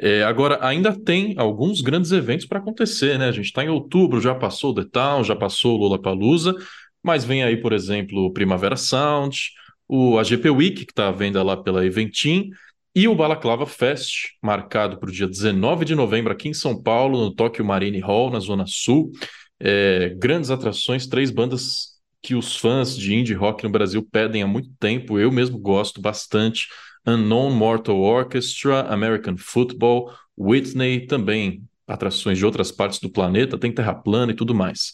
[0.00, 3.28] É, agora, ainda tem alguns grandes eventos para acontecer, né?
[3.28, 6.54] A gente está em outubro, já passou o The Town, já passou o Lollapalooza,
[7.02, 9.50] mas vem aí, por exemplo, o Primavera Sound,
[9.88, 12.50] o AGP Week, que está à venda lá pela Eventim,
[12.94, 17.20] e o Balaclava Fest, marcado para o dia 19 de novembro aqui em São Paulo,
[17.20, 19.12] no Tokyo Marine Hall, na Zona Sul.
[19.60, 24.46] É, grandes atrações, três bandas que os fãs de indie rock no Brasil pedem há
[24.46, 25.18] muito tempo.
[25.18, 26.66] Eu mesmo gosto bastante.
[27.06, 33.94] Unknown Mortal Orchestra, American Football, Whitney, também atrações de outras partes do planeta, tem Terra
[33.94, 34.92] plana e tudo mais.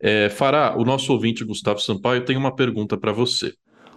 [0.00, 3.54] É, Fará, o nosso ouvinte Gustavo Sampaio tem uma pergunta para você.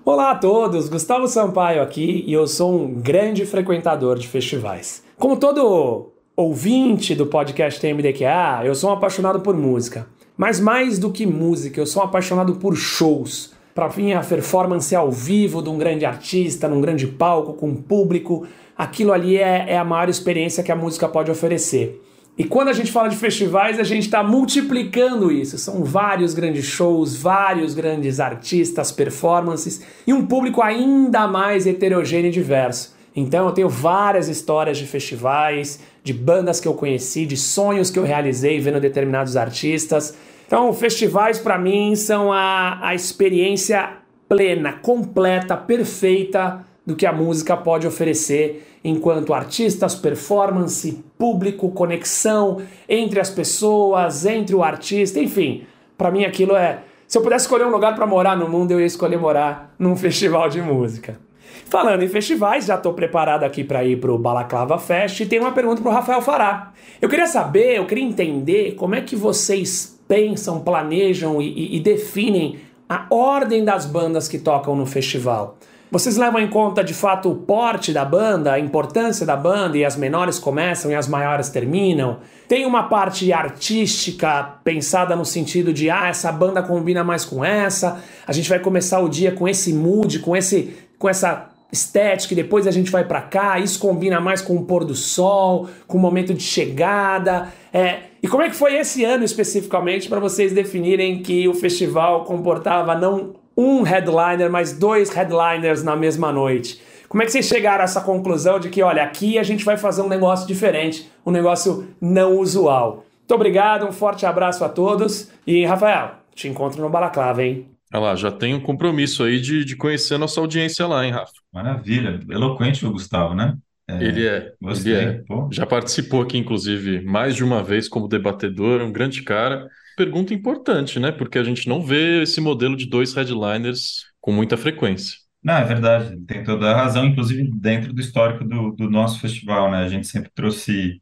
[0.10, 5.04] Olá a todos, Gustavo Sampaio aqui e eu sou um grande frequentador de festivais.
[5.17, 10.08] Como todo ouvinte do podcast MDQA, eu sou um apaixonado por música.
[10.38, 13.54] Mas mais do que música, eu sou um apaixonado por shows.
[13.76, 18.48] Para mim, a performance ao vivo de um grande artista, num grande palco, com público,
[18.78, 22.02] aquilo ali é, é a maior experiência que a música pode oferecer.
[22.38, 25.58] E quando a gente fala de festivais, a gente está multiplicando isso.
[25.58, 32.32] São vários grandes shows, vários grandes artistas, performances e um público ainda mais heterogêneo e
[32.32, 32.95] diverso.
[33.15, 37.97] Então eu tenho várias histórias de festivais, de bandas que eu conheci, de sonhos que
[37.97, 40.15] eu realizei vendo determinados artistas.
[40.45, 43.89] Então, festivais para mim são a, a experiência
[44.30, 53.19] plena, completa, perfeita do que a música pode oferecer enquanto artistas, performance, público, conexão entre
[53.19, 55.65] as pessoas, entre o artista, enfim.
[55.97, 58.80] Para mim aquilo é, se eu pudesse escolher um lugar para morar no mundo, eu
[58.80, 61.19] ia escolher morar num festival de música.
[61.65, 65.41] Falando em festivais, já estou preparado aqui para ir para o Balaclava Fest e tenho
[65.41, 66.71] uma pergunta para o Rafael Fará.
[67.02, 71.80] Eu queria saber, eu queria entender como é que vocês pensam, planejam e, e, e
[71.82, 75.58] definem a ordem das bandas que tocam no festival.
[75.89, 79.86] Vocês levam em conta de fato o porte da banda, a importância da banda e
[79.86, 82.19] as menores começam e as maiores terminam?
[82.45, 88.04] Tem uma parte artística pensada no sentido de ah, essa banda combina mais com essa,
[88.26, 92.36] a gente vai começar o dia com esse mood, com esse com essa estética e
[92.36, 95.97] depois a gente vai para cá, isso combina mais com o pôr do sol, com
[95.97, 97.47] o momento de chegada.
[97.71, 102.26] É, e como é que foi esse ano especificamente para vocês definirem que o festival
[102.26, 106.80] comportava não um headliner, mas dois headliners na mesma noite.
[107.10, 109.78] Como é que vocês chegaram a essa conclusão de que, olha, aqui a gente vai
[109.78, 113.06] fazer um negócio diferente, um negócio não usual?
[113.20, 117.65] Muito obrigado, um forte abraço a todos e, Rafael, te encontro no Balaclava, hein?
[117.93, 121.12] Olha lá, já tem um compromisso aí de, de conhecer a nossa audiência lá, hein,
[121.12, 121.32] Rafa?
[121.52, 123.56] Maravilha, eloquente o Gustavo, né?
[123.89, 125.13] É, ele é, gostei, ele é.
[125.26, 125.48] Pô.
[125.50, 131.00] Já participou aqui, inclusive, mais de uma vez como debatedor, um grande cara pergunta importante,
[131.00, 131.12] né?
[131.12, 135.18] Porque a gente não vê esse modelo de dois headliners com muita frequência.
[135.44, 139.72] Não, é verdade, tem toda a razão, inclusive dentro do histórico do, do nosso festival,
[139.72, 139.80] né?
[139.80, 141.02] A gente sempre trouxe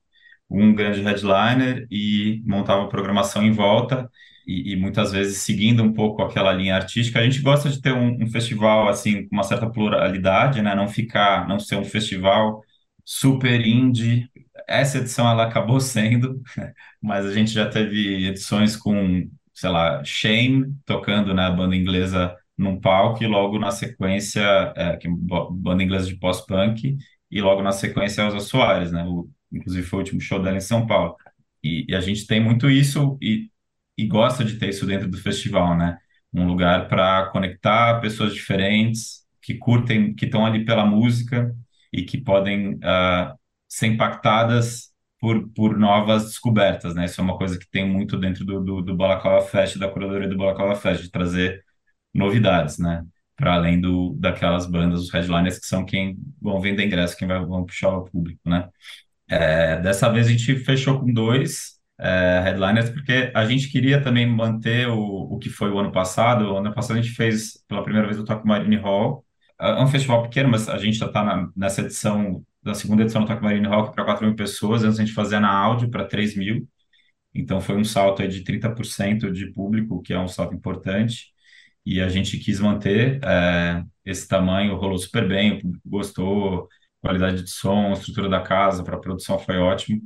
[0.50, 4.10] um grande headliner e montava programação em volta
[4.48, 7.20] e, e, muitas vezes seguindo um pouco aquela linha artística.
[7.20, 10.76] A gente gosta de ter um, um, festival assim com uma certa pluralidade, né?
[10.76, 12.62] Não ficar, não ser um festival
[13.04, 14.30] super indie.
[14.68, 16.42] Essa edição ela acabou sendo,
[17.02, 22.36] mas a gente já teve edições com, sei lá, Shame tocando na né, banda inglesa
[22.58, 24.42] num palco e logo na sequência,
[24.76, 25.12] é, que é
[25.52, 26.98] banda inglesa de pós-punk,
[27.30, 29.04] e logo na sequência Elza Soares, né?
[29.06, 31.16] O, inclusive foi o último show dela em São Paulo.
[31.64, 33.50] E, e a gente tem muito isso e,
[33.98, 35.98] e gosta de ter isso dentro do festival, né?
[36.34, 41.54] Um lugar para conectar pessoas diferentes que curtem, que estão ali pela música
[41.92, 43.36] e que podem uh,
[43.68, 47.06] ser impactadas por, por novas descobertas, né?
[47.06, 50.28] Isso é uma coisa que tem muito dentro do, do, do Balaclava Fest, da curadoria
[50.28, 51.64] do Balaclava Fest, de trazer
[52.14, 53.04] novidades, né?
[53.36, 57.44] Para além do, daquelas bandas, os headliners, que são quem vão vender ingresso, quem vai,
[57.44, 58.70] vão puxar o público, né?
[59.28, 64.28] É, dessa vez a gente fechou com dois é, headliners, porque a gente queria também
[64.28, 66.46] manter o, o que foi o ano passado.
[66.52, 69.26] O ano passado a gente fez pela primeira vez o Toque Marine Hall.
[69.60, 73.22] É, é um festival pequeno, mas a gente já está nessa edição da segunda edição
[73.22, 76.04] do Toque Marine Rock para 4 mil pessoas, antes a gente fazia na áudio para
[76.06, 76.68] 3 mil,
[77.34, 81.34] então foi um salto aí de 30% de público, que é um salto importante,
[81.86, 86.70] e a gente quis manter é, esse tamanho, rolou super bem, o público gostou,
[87.02, 90.02] qualidade de som, estrutura da casa, para a produção foi ótimo,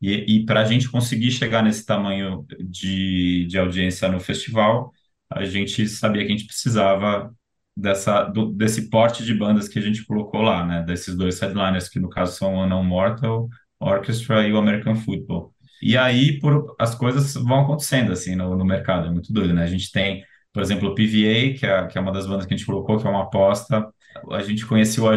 [0.00, 4.92] e, e para a gente conseguir chegar nesse tamanho de, de audiência no festival,
[5.30, 7.34] a gente sabia que a gente precisava
[7.76, 10.82] dessa, do, desse porte de bandas que a gente colocou lá, né?
[10.82, 13.48] Desses dois headliners, que no caso são o Non Mortal
[13.80, 15.52] Orchestra e o American Football.
[15.82, 19.64] E aí por, as coisas vão acontecendo assim no, no mercado, é muito doido, né?
[19.64, 22.54] A gente tem, por exemplo, o PVA, que é, que é uma das bandas que
[22.54, 23.86] a gente colocou, que é uma aposta.
[24.30, 25.08] A gente conheceu o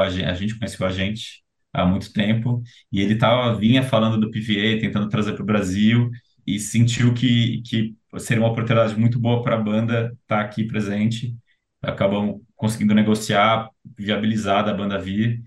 [0.00, 1.42] agente, a gente conheceu o agente
[1.72, 6.10] há muito tempo e ele tava vinha falando do PVA, tentando trazer para o Brasil
[6.46, 10.64] e sentiu que que seria uma oportunidade muito boa para a banda estar tá aqui
[10.64, 11.36] presente
[11.82, 15.42] acabam conseguindo negociar, viabilizar da banda vir,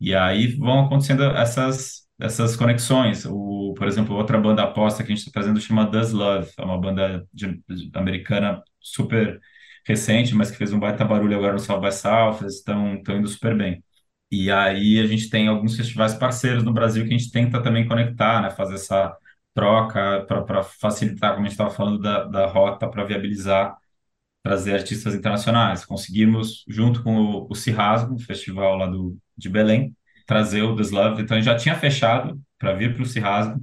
[0.00, 3.24] e aí vão acontecendo essas, essas conexões.
[3.26, 6.64] O, por exemplo, outra banda aposta que a gente está trazendo chama Does Love, é
[6.64, 9.40] uma banda de, de, americana super
[9.86, 13.28] recente, mas que fez um baita barulho agora no South by South, eles estão indo
[13.28, 13.82] super bem.
[14.30, 17.86] E aí a gente tem alguns festivais parceiros no Brasil que a gente tenta também
[17.86, 19.16] conectar, né, fazer essa
[19.54, 23.76] troca para facilitar, como a gente estava falando, da, da rota para viabilizar
[24.46, 25.84] trazer artistas internacionais.
[25.84, 29.92] Conseguimos, junto com o, o Cirrasgo, o festival lá do, de Belém,
[30.24, 31.22] trazer o The Love.
[31.22, 33.60] Então, já tinha fechado para vir para o Cirrasgo.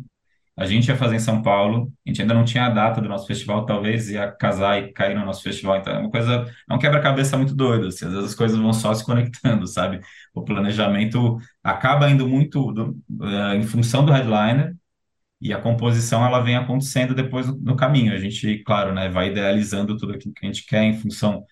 [0.57, 3.07] A gente ia fazer em São Paulo, a gente ainda não tinha a data do
[3.07, 5.77] nosso festival, talvez ia casar e cair no nosso festival.
[5.77, 7.87] Então, é uma coisa, é um quebra-cabeça muito doido.
[7.87, 10.01] Assim, às vezes as coisas vão só se conectando, sabe?
[10.33, 12.89] O planejamento acaba indo muito do,
[13.21, 14.75] uh, em função do headliner,
[15.43, 18.13] e a composição ela vem acontecendo depois no, caminho.
[18.13, 21.45] A gente, claro, né, vai idealizando tudo aquilo que a gente quer em função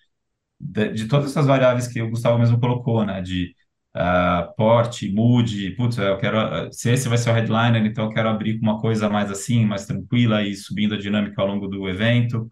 [0.60, 3.54] de, de todas essas variáveis que o Gustavo mesmo colocou, né, de
[3.96, 8.28] uh, porte, mood, putz, eu quero, se esse vai ser o headliner, então eu quero
[8.30, 11.88] abrir com uma coisa mais assim, mais tranquila e subindo a dinâmica ao longo do
[11.88, 12.50] evento.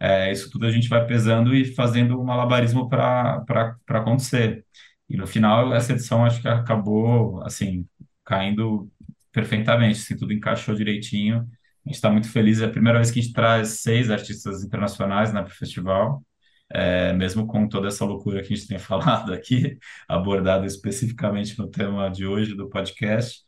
[0.00, 3.44] É, isso tudo a gente vai pesando e fazendo um malabarismo para
[3.88, 4.64] acontecer.
[5.08, 7.86] E no final, essa edição acho que acabou, assim,
[8.24, 8.90] caindo
[9.38, 11.38] perfeitamente, assim, tudo encaixou direitinho.
[11.86, 14.64] A gente está muito feliz, é a primeira vez que a gente traz seis artistas
[14.64, 16.24] internacionais né, para o festival,
[16.70, 21.70] é, mesmo com toda essa loucura que a gente tem falado aqui, abordado especificamente no
[21.70, 23.42] tema de hoje do podcast,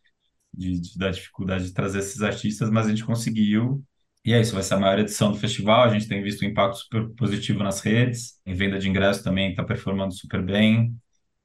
[0.55, 3.85] de, de, da dificuldade de trazer esses artistas, mas a gente conseguiu.
[4.24, 5.85] E é isso, vai ser a maior edição do festival.
[5.85, 9.50] A gente tem visto um impacto super positivo nas redes, em venda de ingresso também
[9.50, 10.94] está performando super bem.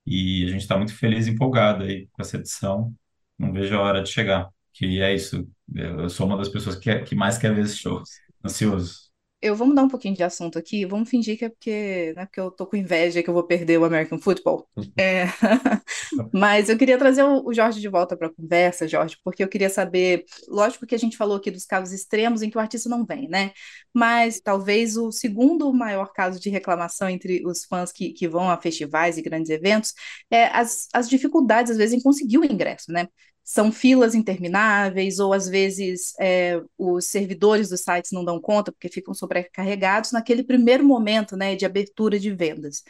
[0.06, 2.94] E a gente está muito feliz e empolgado aí com essa edição
[3.38, 4.50] não vejo a hora de chegar.
[4.74, 5.48] Que é isso.
[5.74, 8.10] Eu sou uma das pessoas que, que mais quer ver esses shows.
[8.44, 9.05] Ansioso.
[9.46, 10.86] Eu vou mudar um pouquinho de assunto aqui.
[10.86, 13.78] Vamos fingir que é porque, né, porque eu tô com inveja que eu vou perder
[13.78, 14.68] o American Football.
[14.98, 15.26] É...
[16.34, 19.70] Mas eu queria trazer o Jorge de volta para a conversa, Jorge, porque eu queria
[19.70, 20.26] saber.
[20.48, 23.30] Lógico que a gente falou aqui dos casos extremos em que o artista não vem,
[23.30, 23.52] né?
[23.94, 28.58] Mas talvez o segundo maior caso de reclamação entre os fãs que, que vão a
[28.60, 29.94] festivais e grandes eventos
[30.32, 33.08] é as, as dificuldades, às vezes, em conseguir o ingresso, né?
[33.46, 38.90] São filas intermináveis, ou às vezes é, os servidores dos sites não dão conta porque
[38.90, 42.82] ficam sobrecarregados naquele primeiro momento né, de abertura de vendas.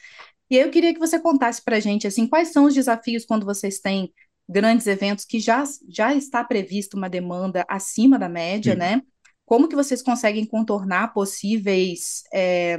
[0.50, 3.26] E aí eu queria que você contasse para a gente assim, quais são os desafios
[3.26, 4.14] quando vocês têm
[4.48, 8.80] grandes eventos que já, já está previsto uma demanda acima da média, Sim.
[8.80, 9.02] né?
[9.46, 12.78] Como que vocês conseguem contornar possíveis é,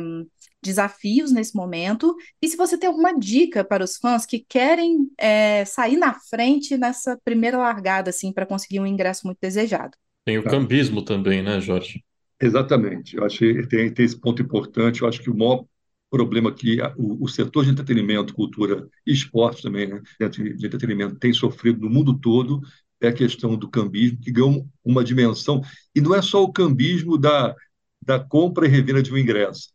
[0.63, 5.65] desafios nesse momento e se você tem alguma dica para os fãs que querem é,
[5.65, 9.97] sair na frente nessa primeira largada, assim, para conseguir um ingresso muito desejado.
[10.25, 10.51] Tem o tá.
[10.51, 12.05] cambismo também, né, Jorge?
[12.41, 13.17] Exatamente.
[13.17, 15.03] Eu acho que tem, tem esse ponto importante.
[15.03, 15.65] Eu acho que o maior
[16.11, 21.33] problema que o, o, setor de entretenimento, cultura e esporte também, né, de entretenimento, tem
[21.33, 22.61] sofrido no mundo todo
[23.01, 25.61] é a questão do cambismo, que ganhou uma dimensão.
[25.95, 27.55] E não é só o cambismo da,
[28.03, 29.69] da compra e revenda de um ingresso.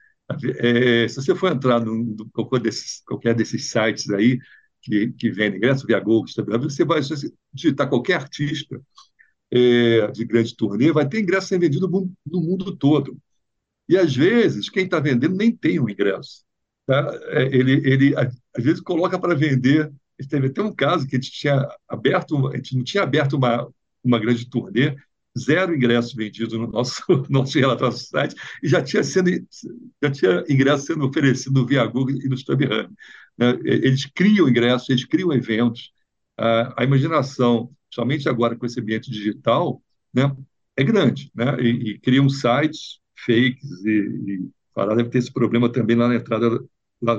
[0.60, 4.40] É, se você for entrar no, qualquer, desses, qualquer desses sites aí
[4.82, 8.82] que, que vendem ingressos, via Google, você vai você digitar qualquer artista
[9.52, 11.88] é, de grande turnê, vai ter ingresso sendo vendido
[12.26, 13.18] no mundo, todo.
[13.88, 16.44] E às vezes, quem está vendendo nem tem um ingresso.
[16.86, 17.20] Tá?
[17.30, 19.92] É, ele, ele, às vezes, coloca para vender.
[20.30, 23.68] Teve até um caso que a gente tinha aberto, a gente não tinha aberto uma,
[24.04, 24.96] uma grande turnê,
[25.38, 29.30] zero ingressos vendidos no nosso, nosso relatório do site e já tinha, sendo,
[30.02, 32.90] já tinha ingresso sendo oferecido no Via Google e no StubHub.
[33.38, 33.60] Né?
[33.64, 35.92] Eles criam ingressos, eles criam eventos.
[36.38, 39.82] A, imaginação, somente agora com esse ambiente digital,
[40.14, 40.36] né,
[40.76, 41.32] é grande.
[41.36, 41.62] Né?
[41.62, 46.50] E, e criam sites fakes e, e deve ter esse problema também lá na entrada
[47.02, 47.14] lá,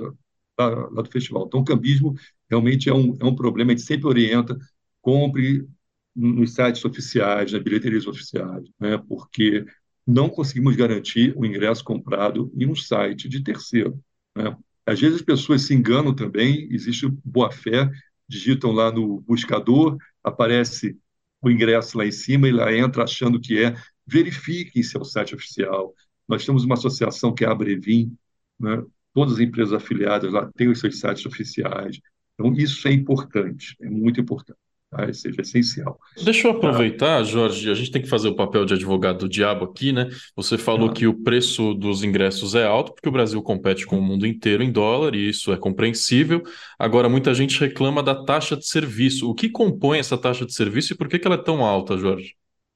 [0.59, 1.45] lá, lá do festival.
[1.47, 2.15] Então, o cambismo
[2.51, 4.59] realmente é um, é um problema, a gente sempre orienta,
[5.01, 5.67] compre
[6.15, 8.99] nos sites oficiais, nas bilheterias oficiais, né?
[9.09, 9.65] porque
[10.07, 13.99] não conseguimos garantir o ingresso comprado em um site de terceiro.
[14.37, 14.57] Né?
[14.85, 17.91] Às vezes as pessoas se enganam também, existe boa-fé,
[18.29, 20.99] digitam lá no buscador, aparece
[21.41, 23.75] o ingresso lá em cima e lá entra achando que é.
[24.07, 25.95] Verifiquem se é o site oficial.
[26.29, 28.17] Nós temos uma associação que é a Brevin,
[28.59, 28.83] né?
[29.15, 32.01] todas as empresas afiliadas lá têm os seus sites oficiais.
[32.35, 34.59] Então, isso é importante, é muito importante.
[34.93, 35.07] Tá?
[35.07, 35.99] Ou seja, é essencial.
[36.23, 39.65] Deixa eu aproveitar, Jorge, a gente tem que fazer o papel de advogado do diabo
[39.65, 40.11] aqui, né?
[40.37, 40.93] Você falou ah.
[40.93, 44.63] que o preço dos ingressos é alto, porque o Brasil compete com o mundo inteiro
[44.63, 46.43] em dólar, e isso é compreensível.
[46.79, 49.31] Agora, muita gente reclama da taxa de serviço.
[49.31, 51.97] O que compõe essa taxa de serviço e por que, que ela é tão alta,
[51.97, 52.35] Jorge?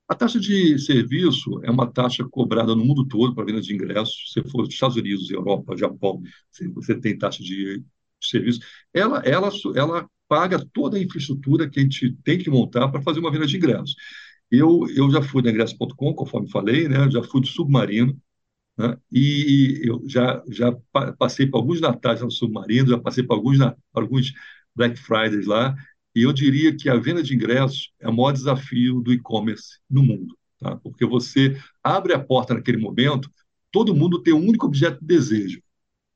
[0.08, 4.32] A taxa de serviço é uma taxa cobrada no mundo todo para venda de ingressos.
[4.32, 6.22] Se for Estados Unidos, Europa, Japão,
[6.74, 7.84] você tem taxa de
[8.22, 8.60] serviço.
[8.94, 13.20] Ela, ela, ela paga toda a infraestrutura que a gente tem que montar para fazer
[13.20, 13.94] uma venda de ingressos.
[14.50, 17.10] Eu, eu já fui na ingresso.com, conforme falei, né?
[17.10, 18.16] já fui do Submarino,
[18.78, 18.96] né?
[19.10, 20.72] e eu já, já
[21.18, 23.58] passei por alguns natais no Submarino, já passei por alguns,
[23.92, 24.32] alguns
[24.74, 25.74] Black Fridays lá,
[26.14, 30.02] e eu diria que a venda de ingressos é o maior desafio do e-commerce no
[30.02, 30.76] mundo, tá?
[30.76, 33.30] porque você abre a porta naquele momento,
[33.70, 35.60] todo mundo tem um único objeto de desejo,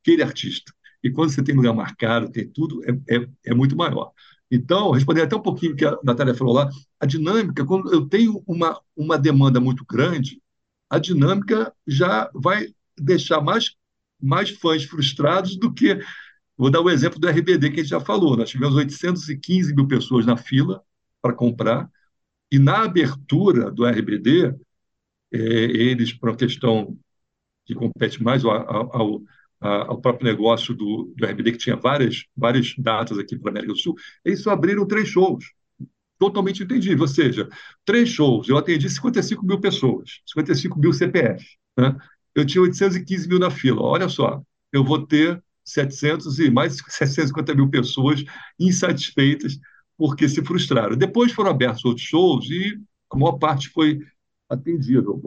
[0.03, 0.73] aquele artista.
[1.03, 4.13] E quando você tem lugar marcado, tem tudo, é, é, é muito maior.
[4.51, 8.07] Então, respondendo até um pouquinho o que a Natália falou lá, a dinâmica, quando eu
[8.07, 10.43] tenho uma, uma demanda muito grande,
[10.89, 12.67] a dinâmica já vai
[12.99, 13.77] deixar mais,
[14.21, 15.99] mais fãs frustrados do que.
[16.57, 18.37] Vou dar o exemplo do RBD que a gente já falou.
[18.37, 20.83] Nós tivemos 815 mil pessoas na fila
[21.23, 21.89] para comprar,
[22.51, 24.55] e na abertura do RBD,
[25.33, 26.99] é, eles, por uma questão
[27.65, 29.23] que compete mais ao, ao,
[29.61, 33.73] ao próprio negócio do, do RBD, que tinha várias, várias datas aqui para a América
[33.73, 33.95] do Sul,
[34.25, 35.45] eles só abriram três shows.
[36.19, 37.03] Totalmente entendível.
[37.03, 37.49] Ou seja,
[37.85, 41.45] três shows, eu atendi 55 mil pessoas, 55 mil CPF.
[41.79, 41.97] Né?
[42.35, 43.83] Eu tinha 815 mil na fila.
[43.83, 44.43] Olha só,
[44.73, 48.25] eu vou ter 700 e mais de 750 mil pessoas
[48.59, 49.59] insatisfeitas
[49.97, 50.97] porque se frustraram.
[50.97, 52.81] Depois foram abertos outros shows e
[53.11, 53.99] a maior parte foi
[54.51, 55.21] atendido.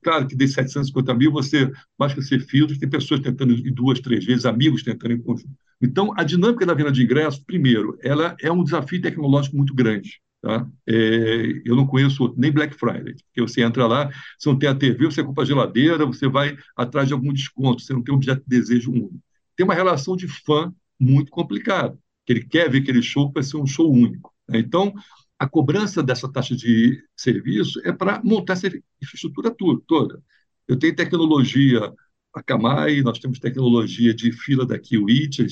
[0.00, 3.98] Claro que desses 750 mil, você, mais que ser filtros, tem pessoas tentando ir duas,
[4.00, 5.50] três vezes, amigos tentando ir conjunto.
[5.82, 10.20] Então, a dinâmica da venda de ingressos, primeiro, ela é um desafio tecnológico muito grande.
[10.40, 10.66] Tá?
[10.86, 14.74] É, eu não conheço nem Black Friday, porque você entra lá, você não tem a
[14.74, 18.16] TV, você compra a geladeira, você vai atrás de algum desconto, você não tem um
[18.16, 19.20] objeto de desejo único.
[19.56, 23.56] Tem uma relação de fã muito complicada, que ele quer ver aquele show vai ser
[23.56, 24.32] um show único.
[24.48, 24.58] Né?
[24.60, 24.94] Então,
[25.40, 28.68] a cobrança dessa taxa de serviço é para montar essa
[29.02, 29.50] infraestrutura
[29.86, 30.22] toda.
[30.68, 31.90] Eu tenho tecnologia
[32.34, 35.46] a Camai, nós temos tecnologia de fila da Kiwit, a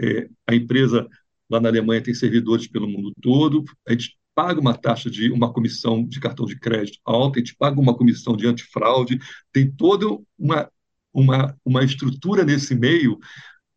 [0.00, 1.08] é, a empresa
[1.50, 5.52] lá na Alemanha tem servidores pelo mundo todo, a gente paga uma taxa de uma
[5.52, 9.18] comissão de cartão de crédito alta, a gente paga uma comissão de antifraude,
[9.52, 10.06] tem toda
[10.38, 10.70] uma,
[11.12, 13.18] uma, uma estrutura nesse meio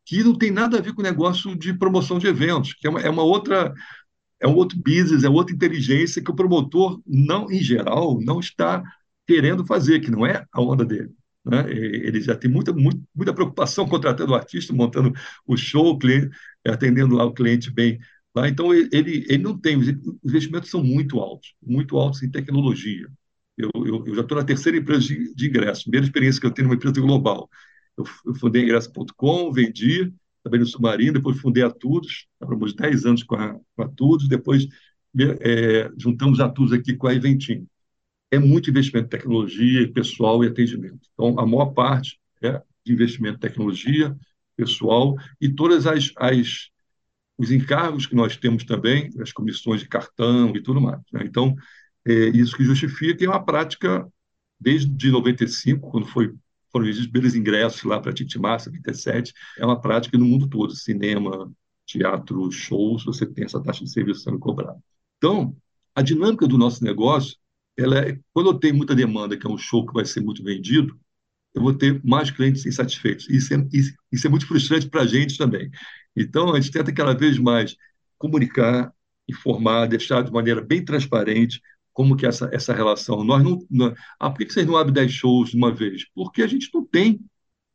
[0.06, 2.90] que não tem nada a ver com o negócio de promoção de eventos, que é
[2.90, 3.74] uma, é uma outra
[4.40, 8.84] é um outro business, é outra inteligência que o promotor, não em geral, não está
[9.26, 11.12] querendo fazer, que não é a onda dele.
[11.46, 11.66] Né?
[11.70, 15.14] Ele já tem muita, muita, muita preocupação contratando o artista, montando
[15.46, 16.30] o show, o cliente,
[16.66, 18.00] atendendo lá o cliente bem.
[18.36, 18.48] Lá.
[18.48, 19.88] Então, ele, ele não tem, os
[20.24, 23.08] investimentos são muito altos, muito altos em tecnologia.
[23.58, 26.52] Eu, eu, eu já estou na terceira empresa de, de ingresso, primeira experiência que eu
[26.52, 27.50] tenho numa empresa global.
[27.98, 30.14] Eu, eu fundei ingresso.com, vendi,
[30.48, 34.28] também no Submarino, depois fundei a Tudos, trabalhamos 10 anos com a, com a Tudos,
[34.28, 34.68] depois
[35.42, 37.68] é, juntamos a Tudos aqui com a Eventim.
[38.32, 41.00] É muito investimento em tecnologia, pessoal e atendimento.
[41.14, 44.16] Então, a maior parte é de investimento em tecnologia,
[44.56, 46.70] pessoal e todas as, as
[47.38, 51.00] os encargos que nós temos também, as comissões de cartão e tudo mais.
[51.14, 51.22] Né?
[51.24, 51.56] Então,
[52.06, 54.08] é isso que justifica que é uma prática
[54.60, 56.34] desde 95, quando foi
[56.72, 59.34] foram os primeiros ingressos lá para Titimassa, 27.
[59.58, 61.52] É uma prática no mundo todo, cinema,
[61.86, 64.78] teatro, shows, você tem essa taxa de serviço sendo cobrada.
[65.18, 65.56] Então,
[65.96, 67.38] a dinâmica do nosso negócio,
[67.78, 70.44] ela é, quando eu tenho muita demanda, que é um show que vai ser muito
[70.44, 71.00] vendido,
[71.56, 73.28] eu vou ter mais clientes insatisfeitos.
[73.30, 75.72] Isso é, isso, isso é muito frustrante para a gente também.
[76.16, 77.76] Então, a gente tenta cada vez mais
[78.18, 78.94] comunicar,
[79.28, 81.62] informar, deixar de maneira bem transparente
[81.98, 83.24] como que essa, essa relação.
[83.24, 86.06] Nós não, não, ah, por que vocês não abrem 10 shows de uma vez?
[86.14, 87.20] Porque a gente não tem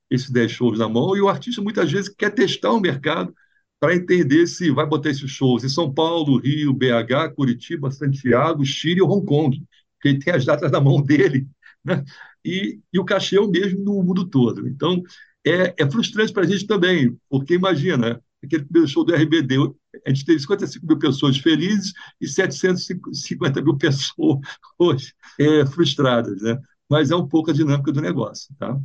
[0.08, 3.34] esses 10 shows na mão e o artista muitas vezes quer testar o mercado
[3.80, 9.02] para entender se vai botar esses shows em São Paulo, Rio, BH, Curitiba, Santiago, Chile
[9.02, 9.60] ou Hong Kong,
[9.94, 11.48] porque ele tem as datas na mão dele.
[11.84, 12.04] Né?
[12.44, 14.68] E, e o cachê é o mesmo no mundo todo.
[14.68, 15.02] Então,
[15.44, 19.56] é, é frustrante para a gente também, porque imagina, aquele primeiro show do RBD,
[20.06, 24.38] a gente teve 55 mil pessoas felizes e 750 mil pessoas
[24.78, 26.58] hoje é, frustradas, né?
[26.90, 28.78] Mas é um pouco a dinâmica do negócio, tá?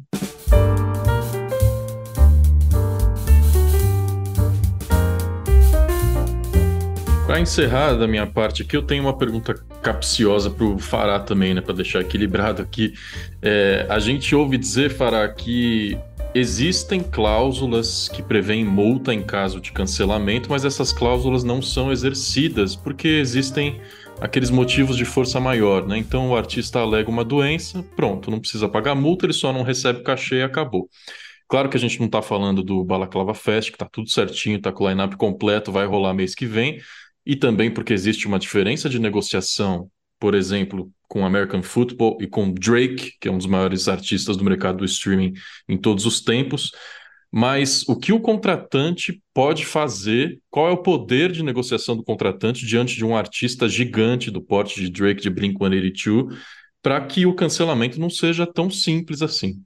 [7.26, 11.54] Para encerrar da minha parte aqui, eu tenho uma pergunta capciosa para o Fará também,
[11.54, 11.60] né?
[11.60, 12.94] Para deixar equilibrado aqui.
[13.42, 15.98] É, a gente ouve dizer, Fará, que
[16.36, 22.76] Existem cláusulas que prevêem multa em caso de cancelamento, mas essas cláusulas não são exercidas
[22.76, 23.82] porque existem
[24.22, 25.98] aqueles motivos de força maior, né?
[25.98, 30.04] Então o artista alega uma doença, pronto, não precisa pagar multa, ele só não recebe
[30.04, 30.90] cachê e acabou.
[31.48, 34.72] Claro que a gente não está falando do Balaclava Fest, que está tudo certinho, está
[34.72, 36.80] com o line-up completo, vai rolar mês que vem,
[37.26, 39.90] e também porque existe uma diferença de negociação
[40.20, 44.44] por exemplo, com American Football e com Drake, que é um dos maiores artistas do
[44.44, 45.34] mercado do streaming
[45.68, 46.72] em todos os tempos.
[47.32, 50.40] Mas o que o contratante pode fazer?
[50.50, 54.80] Qual é o poder de negociação do contratante diante de um artista gigante do porte
[54.80, 56.38] de Drake, de Blink-182,
[56.82, 59.62] para que o cancelamento não seja tão simples assim?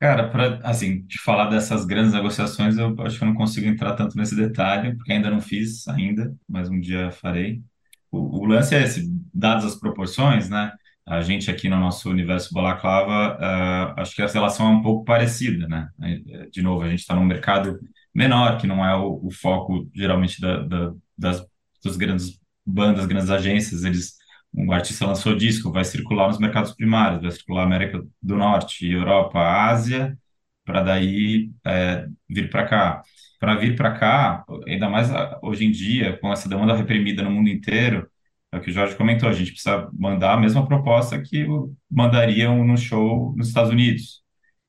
[0.00, 3.94] Cara, para assim, te falar dessas grandes negociações, eu acho que eu não consigo entrar
[3.94, 7.62] tanto nesse detalhe, porque ainda não fiz ainda, mas um dia farei.
[8.16, 10.72] O, o lance é esse, dadas as proporções, né?
[11.06, 15.04] A gente aqui no nosso universo balaclava, uh, acho que a relação é um pouco
[15.04, 15.88] parecida, né?
[16.50, 17.78] De novo, a gente está num mercado
[18.14, 21.46] menor, que não é o, o foco geralmente da, da, das,
[21.84, 24.14] das grandes bandas, grandes agências, eles
[24.54, 29.40] um artista lançou disco, vai circular nos mercados primários, vai circular América do Norte, Europa,
[29.40, 30.16] Ásia,
[30.64, 33.02] para daí é, vir para cá.
[33.44, 35.10] Para vir para cá, ainda mais
[35.42, 38.08] hoje em dia, com essa demanda reprimida no mundo inteiro,
[38.50, 41.46] é o que o Jorge comentou, a gente precisa mandar a mesma proposta que
[41.90, 44.22] mandariam no show nos Estados Unidos,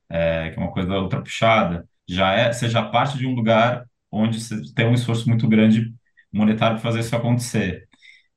[0.10, 1.88] é, que é uma coisa outra puxada.
[2.10, 5.94] Já é, seja parte de um lugar onde você tem um esforço muito grande
[6.34, 7.88] monetário para fazer isso acontecer.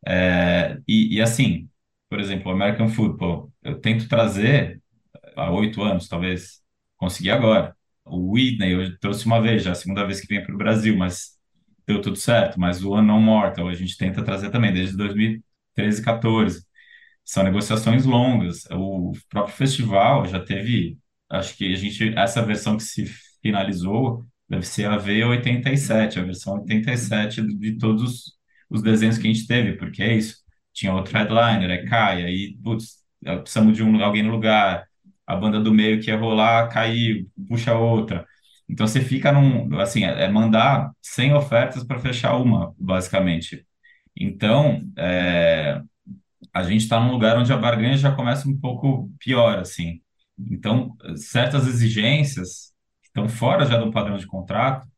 [0.07, 1.68] É, e, e, assim,
[2.11, 4.82] por exemplo, o American Football, eu tento trazer
[5.36, 6.62] há oito anos, talvez,
[6.99, 7.77] consegui agora.
[8.11, 10.96] O Whitney, eu trouxe uma vez, já a segunda vez que vem para o Brasil,
[10.96, 11.38] mas
[11.86, 12.59] deu tudo certo.
[12.61, 16.64] Mas o Unknown Mortal, a gente tenta trazer também, desde 2013, 14.
[17.24, 18.64] São negociações longas.
[18.72, 20.98] O próprio festival já teve,
[21.30, 23.06] acho que a gente, essa versão que se
[23.42, 28.38] finalizou, deve ser a V87, a versão 87 de todos
[28.70, 30.36] os desenhos que a gente teve, porque é isso.
[30.72, 34.88] Tinha outro headliner, é cai, aí, putz, precisamos de um, alguém no lugar,
[35.28, 38.26] a banda do meio que ia rolar, caiu, puxa outra.
[38.68, 43.66] Então você fica num, assim, é, é mandar 100 ofertas para fechar uma, basicamente.
[44.16, 45.80] Então, é,
[46.54, 50.00] a gente está num lugar onde a barganha já começa um pouco pior, assim.
[50.38, 52.72] Então, certas exigências
[53.02, 54.88] que estão fora já do padrão de contrato,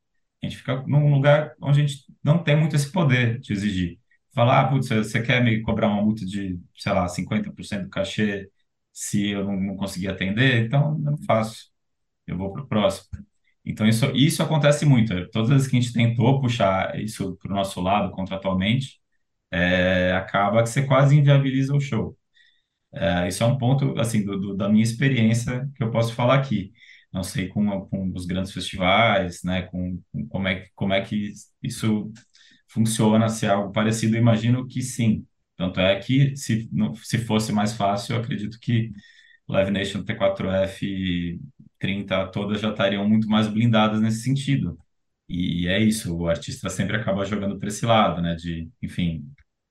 [0.42, 3.98] a gente fica num lugar onde a gente não tem muito esse poder de exigir.
[4.34, 8.48] Falar, ah, putz, você quer me cobrar uma multa de, sei lá, 50% do cachê
[8.92, 10.66] se eu não, não conseguir atender?
[10.66, 11.70] Então, eu não faço.
[12.26, 13.08] Eu vou para o próximo.
[13.64, 15.14] Então, isso, isso acontece muito.
[15.30, 19.00] Todas as vezes que a gente tentou puxar isso para o nosso lado contratualmente,
[19.52, 22.16] é, acaba que você quase inviabiliza o show.
[22.92, 26.34] É, isso é um ponto, assim, do, do, da minha experiência que eu posso falar
[26.36, 26.72] aqui
[27.12, 31.32] não sei com, com os grandes festivais, né, com, com, como, é, como é que
[31.62, 32.12] isso
[32.68, 35.26] funciona, se é algo parecido, imagino que sim.
[35.60, 36.68] Tanto é que, se,
[37.04, 38.92] se fosse mais fácil, eu acredito que
[39.48, 41.40] Live Nation, T4F,
[41.78, 44.78] 30, todas já estariam muito mais blindadas nesse sentido.
[45.28, 49.24] E é isso, o artista sempre acaba jogando para esse lado, né, de, enfim,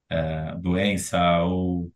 [0.09, 1.91] é, doença ou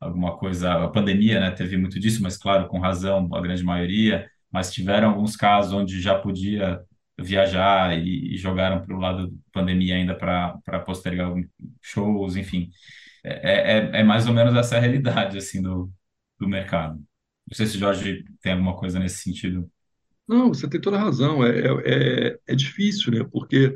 [0.00, 4.30] alguma coisa, a pandemia, né, teve muito disso, mas claro, com razão, a grande maioria,
[4.52, 6.80] mas tiveram alguns casos onde já podia
[7.20, 11.32] viajar e, e jogaram para o lado pandemia ainda para postergar
[11.82, 12.70] shows, enfim.
[13.28, 15.90] É, é, é, mais ou menos essa realidade, assim, do,
[16.38, 16.94] do mercado.
[17.46, 19.70] Não sei se o Jorge tem alguma coisa nesse sentido.
[20.26, 21.44] Não, você tem toda a razão.
[21.44, 23.26] É, é, é, é difícil, né?
[23.30, 23.74] Porque,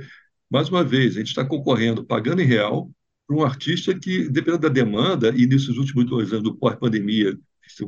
[0.51, 2.91] mais uma vez, a gente está concorrendo, pagando em real,
[3.27, 7.37] para um artista que, dependendo da demanda, e nesses últimos dois anos do pós-pandemia,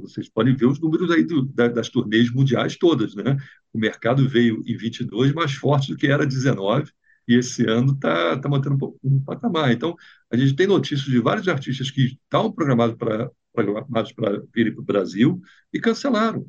[0.00, 3.36] vocês podem ver os números aí do, das turnês mundiais todas, né?
[3.72, 6.90] O mercado veio em 22 mais forte do que era 19
[7.26, 9.72] e esse ano está tá mantendo um, um, patamar.
[9.72, 9.94] Então,
[10.30, 14.82] a gente tem notícias de vários artistas que estavam programados para programados para virem para
[14.82, 15.40] o Brasil
[15.72, 16.44] e cancelaram,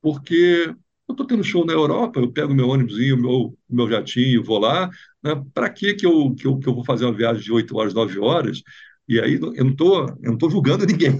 [0.00, 0.74] porque
[1.06, 4.88] eu estou tendo show na Europa, eu pego meu ônibusinho, meu, meu jatinho, vou lá,
[5.22, 5.40] né?
[5.52, 7.92] para que, que, eu, que, eu, que eu vou fazer uma viagem de 8 horas,
[7.94, 8.62] 9 horas,
[9.06, 11.18] e aí eu não estou eu não tô julgando ninguém,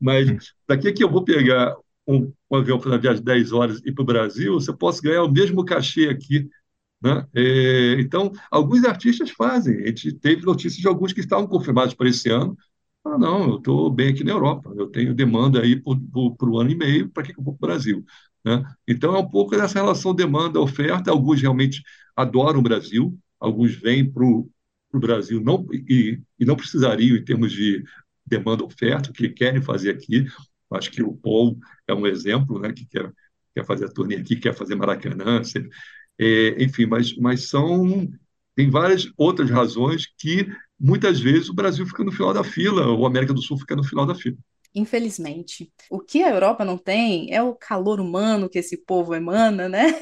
[0.00, 1.74] mas daqui que eu vou pegar
[2.06, 5.22] um, um avião para viagem de 10 horas e para o Brasil, você posso ganhar
[5.22, 6.48] o mesmo cachê aqui.
[7.02, 7.26] Né?
[7.34, 9.82] É, então, alguns artistas fazem.
[9.82, 12.56] A gente teve notícias de alguns que estavam confirmados para esse ano.
[13.04, 16.70] Ah, não, eu estou bem aqui na Europa, eu tenho demanda aí por um ano
[16.70, 18.04] e meio, para que eu vou para o Brasil?
[18.44, 18.62] Né?
[18.86, 21.10] Então, é um pouco dessa relação demanda-oferta.
[21.10, 21.82] Alguns realmente
[22.16, 24.48] adoram o Brasil, alguns vêm para o
[24.92, 27.82] para o Brasil não, e, e, não precisariam em termos de
[28.26, 30.26] demanda-oferta, o que querem fazer aqui.
[30.70, 33.10] Acho que o Paul é um exemplo, né, que quer,
[33.54, 35.42] quer fazer a turnê aqui, quer fazer Maracanã,
[36.18, 38.08] é, enfim, mas, mas são
[38.54, 40.46] tem várias outras razões que
[40.78, 43.74] muitas vezes o Brasil fica no final da fila, ou a América do Sul fica
[43.74, 44.36] no final da fila.
[44.74, 45.70] Infelizmente.
[45.90, 50.00] O que a Europa não tem é o calor humano que esse povo emana, né?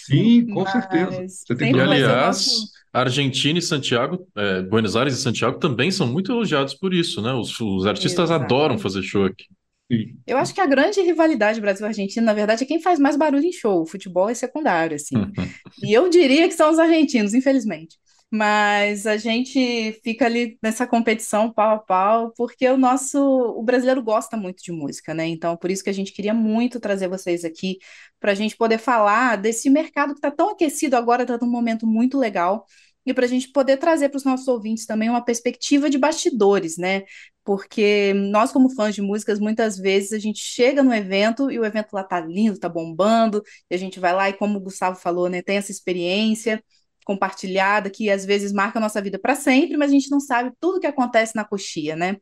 [0.00, 1.26] Sim, com Mas certeza.
[1.28, 6.74] Você tem aliás, Argentina e Santiago, é, Buenos Aires e Santiago também são muito elogiados
[6.74, 7.32] por isso, né?
[7.32, 8.44] Os, os artistas Exato.
[8.44, 9.44] adoram fazer show aqui.
[9.90, 10.16] Sim.
[10.26, 13.52] Eu acho que a grande rivalidade Brasil-Argentina, na verdade, é quem faz mais barulho em
[13.52, 13.82] show.
[13.82, 15.14] O futebol é secundário, assim.
[15.82, 17.96] E eu diria que são os argentinos, infelizmente.
[18.30, 24.00] Mas a gente fica ali nessa competição pau a pau, porque o nosso, o brasileiro
[24.02, 25.26] gosta muito de música, né?
[25.26, 27.78] Então, por isso que a gente queria muito trazer vocês aqui
[28.20, 31.86] para a gente poder falar desse mercado que está tão aquecido agora, está num momento
[31.86, 32.66] muito legal,
[33.06, 36.76] e para a gente poder trazer para os nossos ouvintes também uma perspectiva de bastidores,
[36.76, 37.02] né?
[37.44, 41.64] Porque nós, como fãs de músicas, muitas vezes a gente chega no evento e o
[41.64, 44.98] evento lá tá lindo, tá bombando, e a gente vai lá e, como o Gustavo
[44.98, 46.62] falou, né, tem essa experiência
[47.04, 50.52] compartilhada que às vezes marca a nossa vida para sempre, mas a gente não sabe
[50.60, 52.16] tudo que acontece na coxia, né?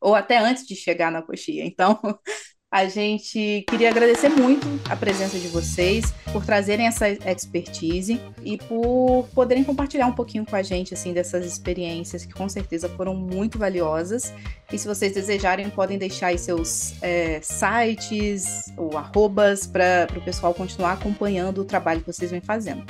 [0.00, 1.64] Ou até antes de chegar na coxia.
[1.64, 2.00] Então,
[2.72, 9.28] a gente queria agradecer muito a presença de vocês, por trazerem essa expertise e por
[9.34, 13.58] poderem compartilhar um pouquinho com a gente assim dessas experiências que com certeza foram muito
[13.58, 14.32] valiosas.
[14.72, 20.54] E se vocês desejarem, podem deixar aí seus é, sites ou arrobas para o pessoal
[20.54, 22.84] continuar acompanhando o trabalho que vocês vêm fazendo.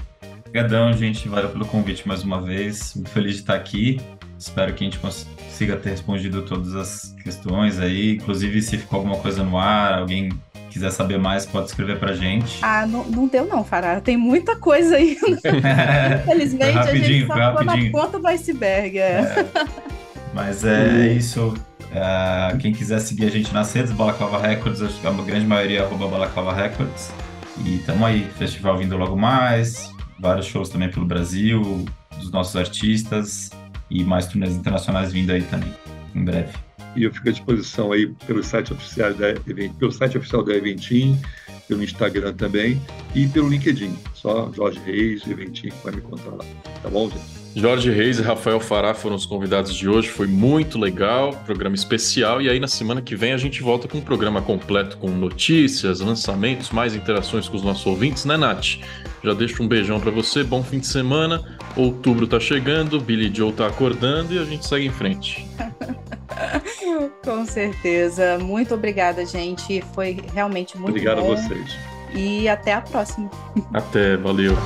[0.46, 1.28] Obrigadão, gente.
[1.28, 2.94] Valeu pelo convite mais uma vez.
[2.94, 4.00] Muito feliz de estar aqui.
[4.42, 8.16] Espero que a gente consiga ter respondido todas as questões aí.
[8.16, 10.30] Inclusive, se ficou alguma coisa no ar, alguém
[10.68, 12.58] quiser saber mais, pode escrever pra gente.
[12.60, 14.00] Ah, não, não deu não, Fará.
[14.00, 15.16] Tem muita coisa aí.
[16.24, 18.98] Infelizmente, a gente só ficou na ponta do iceberg.
[18.98, 19.20] É.
[19.20, 19.66] É.
[20.34, 21.54] Mas é isso.
[21.92, 26.08] É, quem quiser seguir a gente nas redes, Balaclava Records, a grande maioria é arroba
[26.08, 27.12] Balaclava Records.
[27.64, 29.88] E tamo aí, festival vindo logo mais,
[30.18, 31.84] vários shows também pelo Brasil,
[32.18, 33.52] dos nossos artistas
[33.92, 35.72] e mais turnês internacionais vindo aí também,
[36.14, 36.52] em breve.
[36.96, 39.34] E eu fico à disposição aí pelo site oficial da
[39.78, 41.18] pelo site oficial da Eventim,
[41.66, 42.80] pelo Instagram também
[43.14, 43.96] e pelo LinkedIn.
[44.14, 46.44] Só Jorge Reis, Eventim, vai me encontrar lá.
[46.82, 47.41] Tá bom, gente?
[47.54, 52.40] Jorge Reis e Rafael Fará foram os convidados de hoje, foi muito legal, programa especial.
[52.40, 56.00] E aí na semana que vem a gente volta com um programa completo com notícias,
[56.00, 58.78] lançamentos, mais interações com os nossos ouvintes, né, Nath?
[59.22, 61.42] Já deixo um beijão para você, bom fim de semana.
[61.76, 65.46] Outubro tá chegando, Billy Joe tá acordando e a gente segue em frente.
[67.22, 68.38] com certeza.
[68.38, 69.82] Muito obrigada, gente.
[69.94, 71.32] Foi realmente muito Obrigado bom.
[71.32, 71.76] a vocês.
[72.14, 73.30] E até a próxima.
[73.72, 74.56] Até, valeu.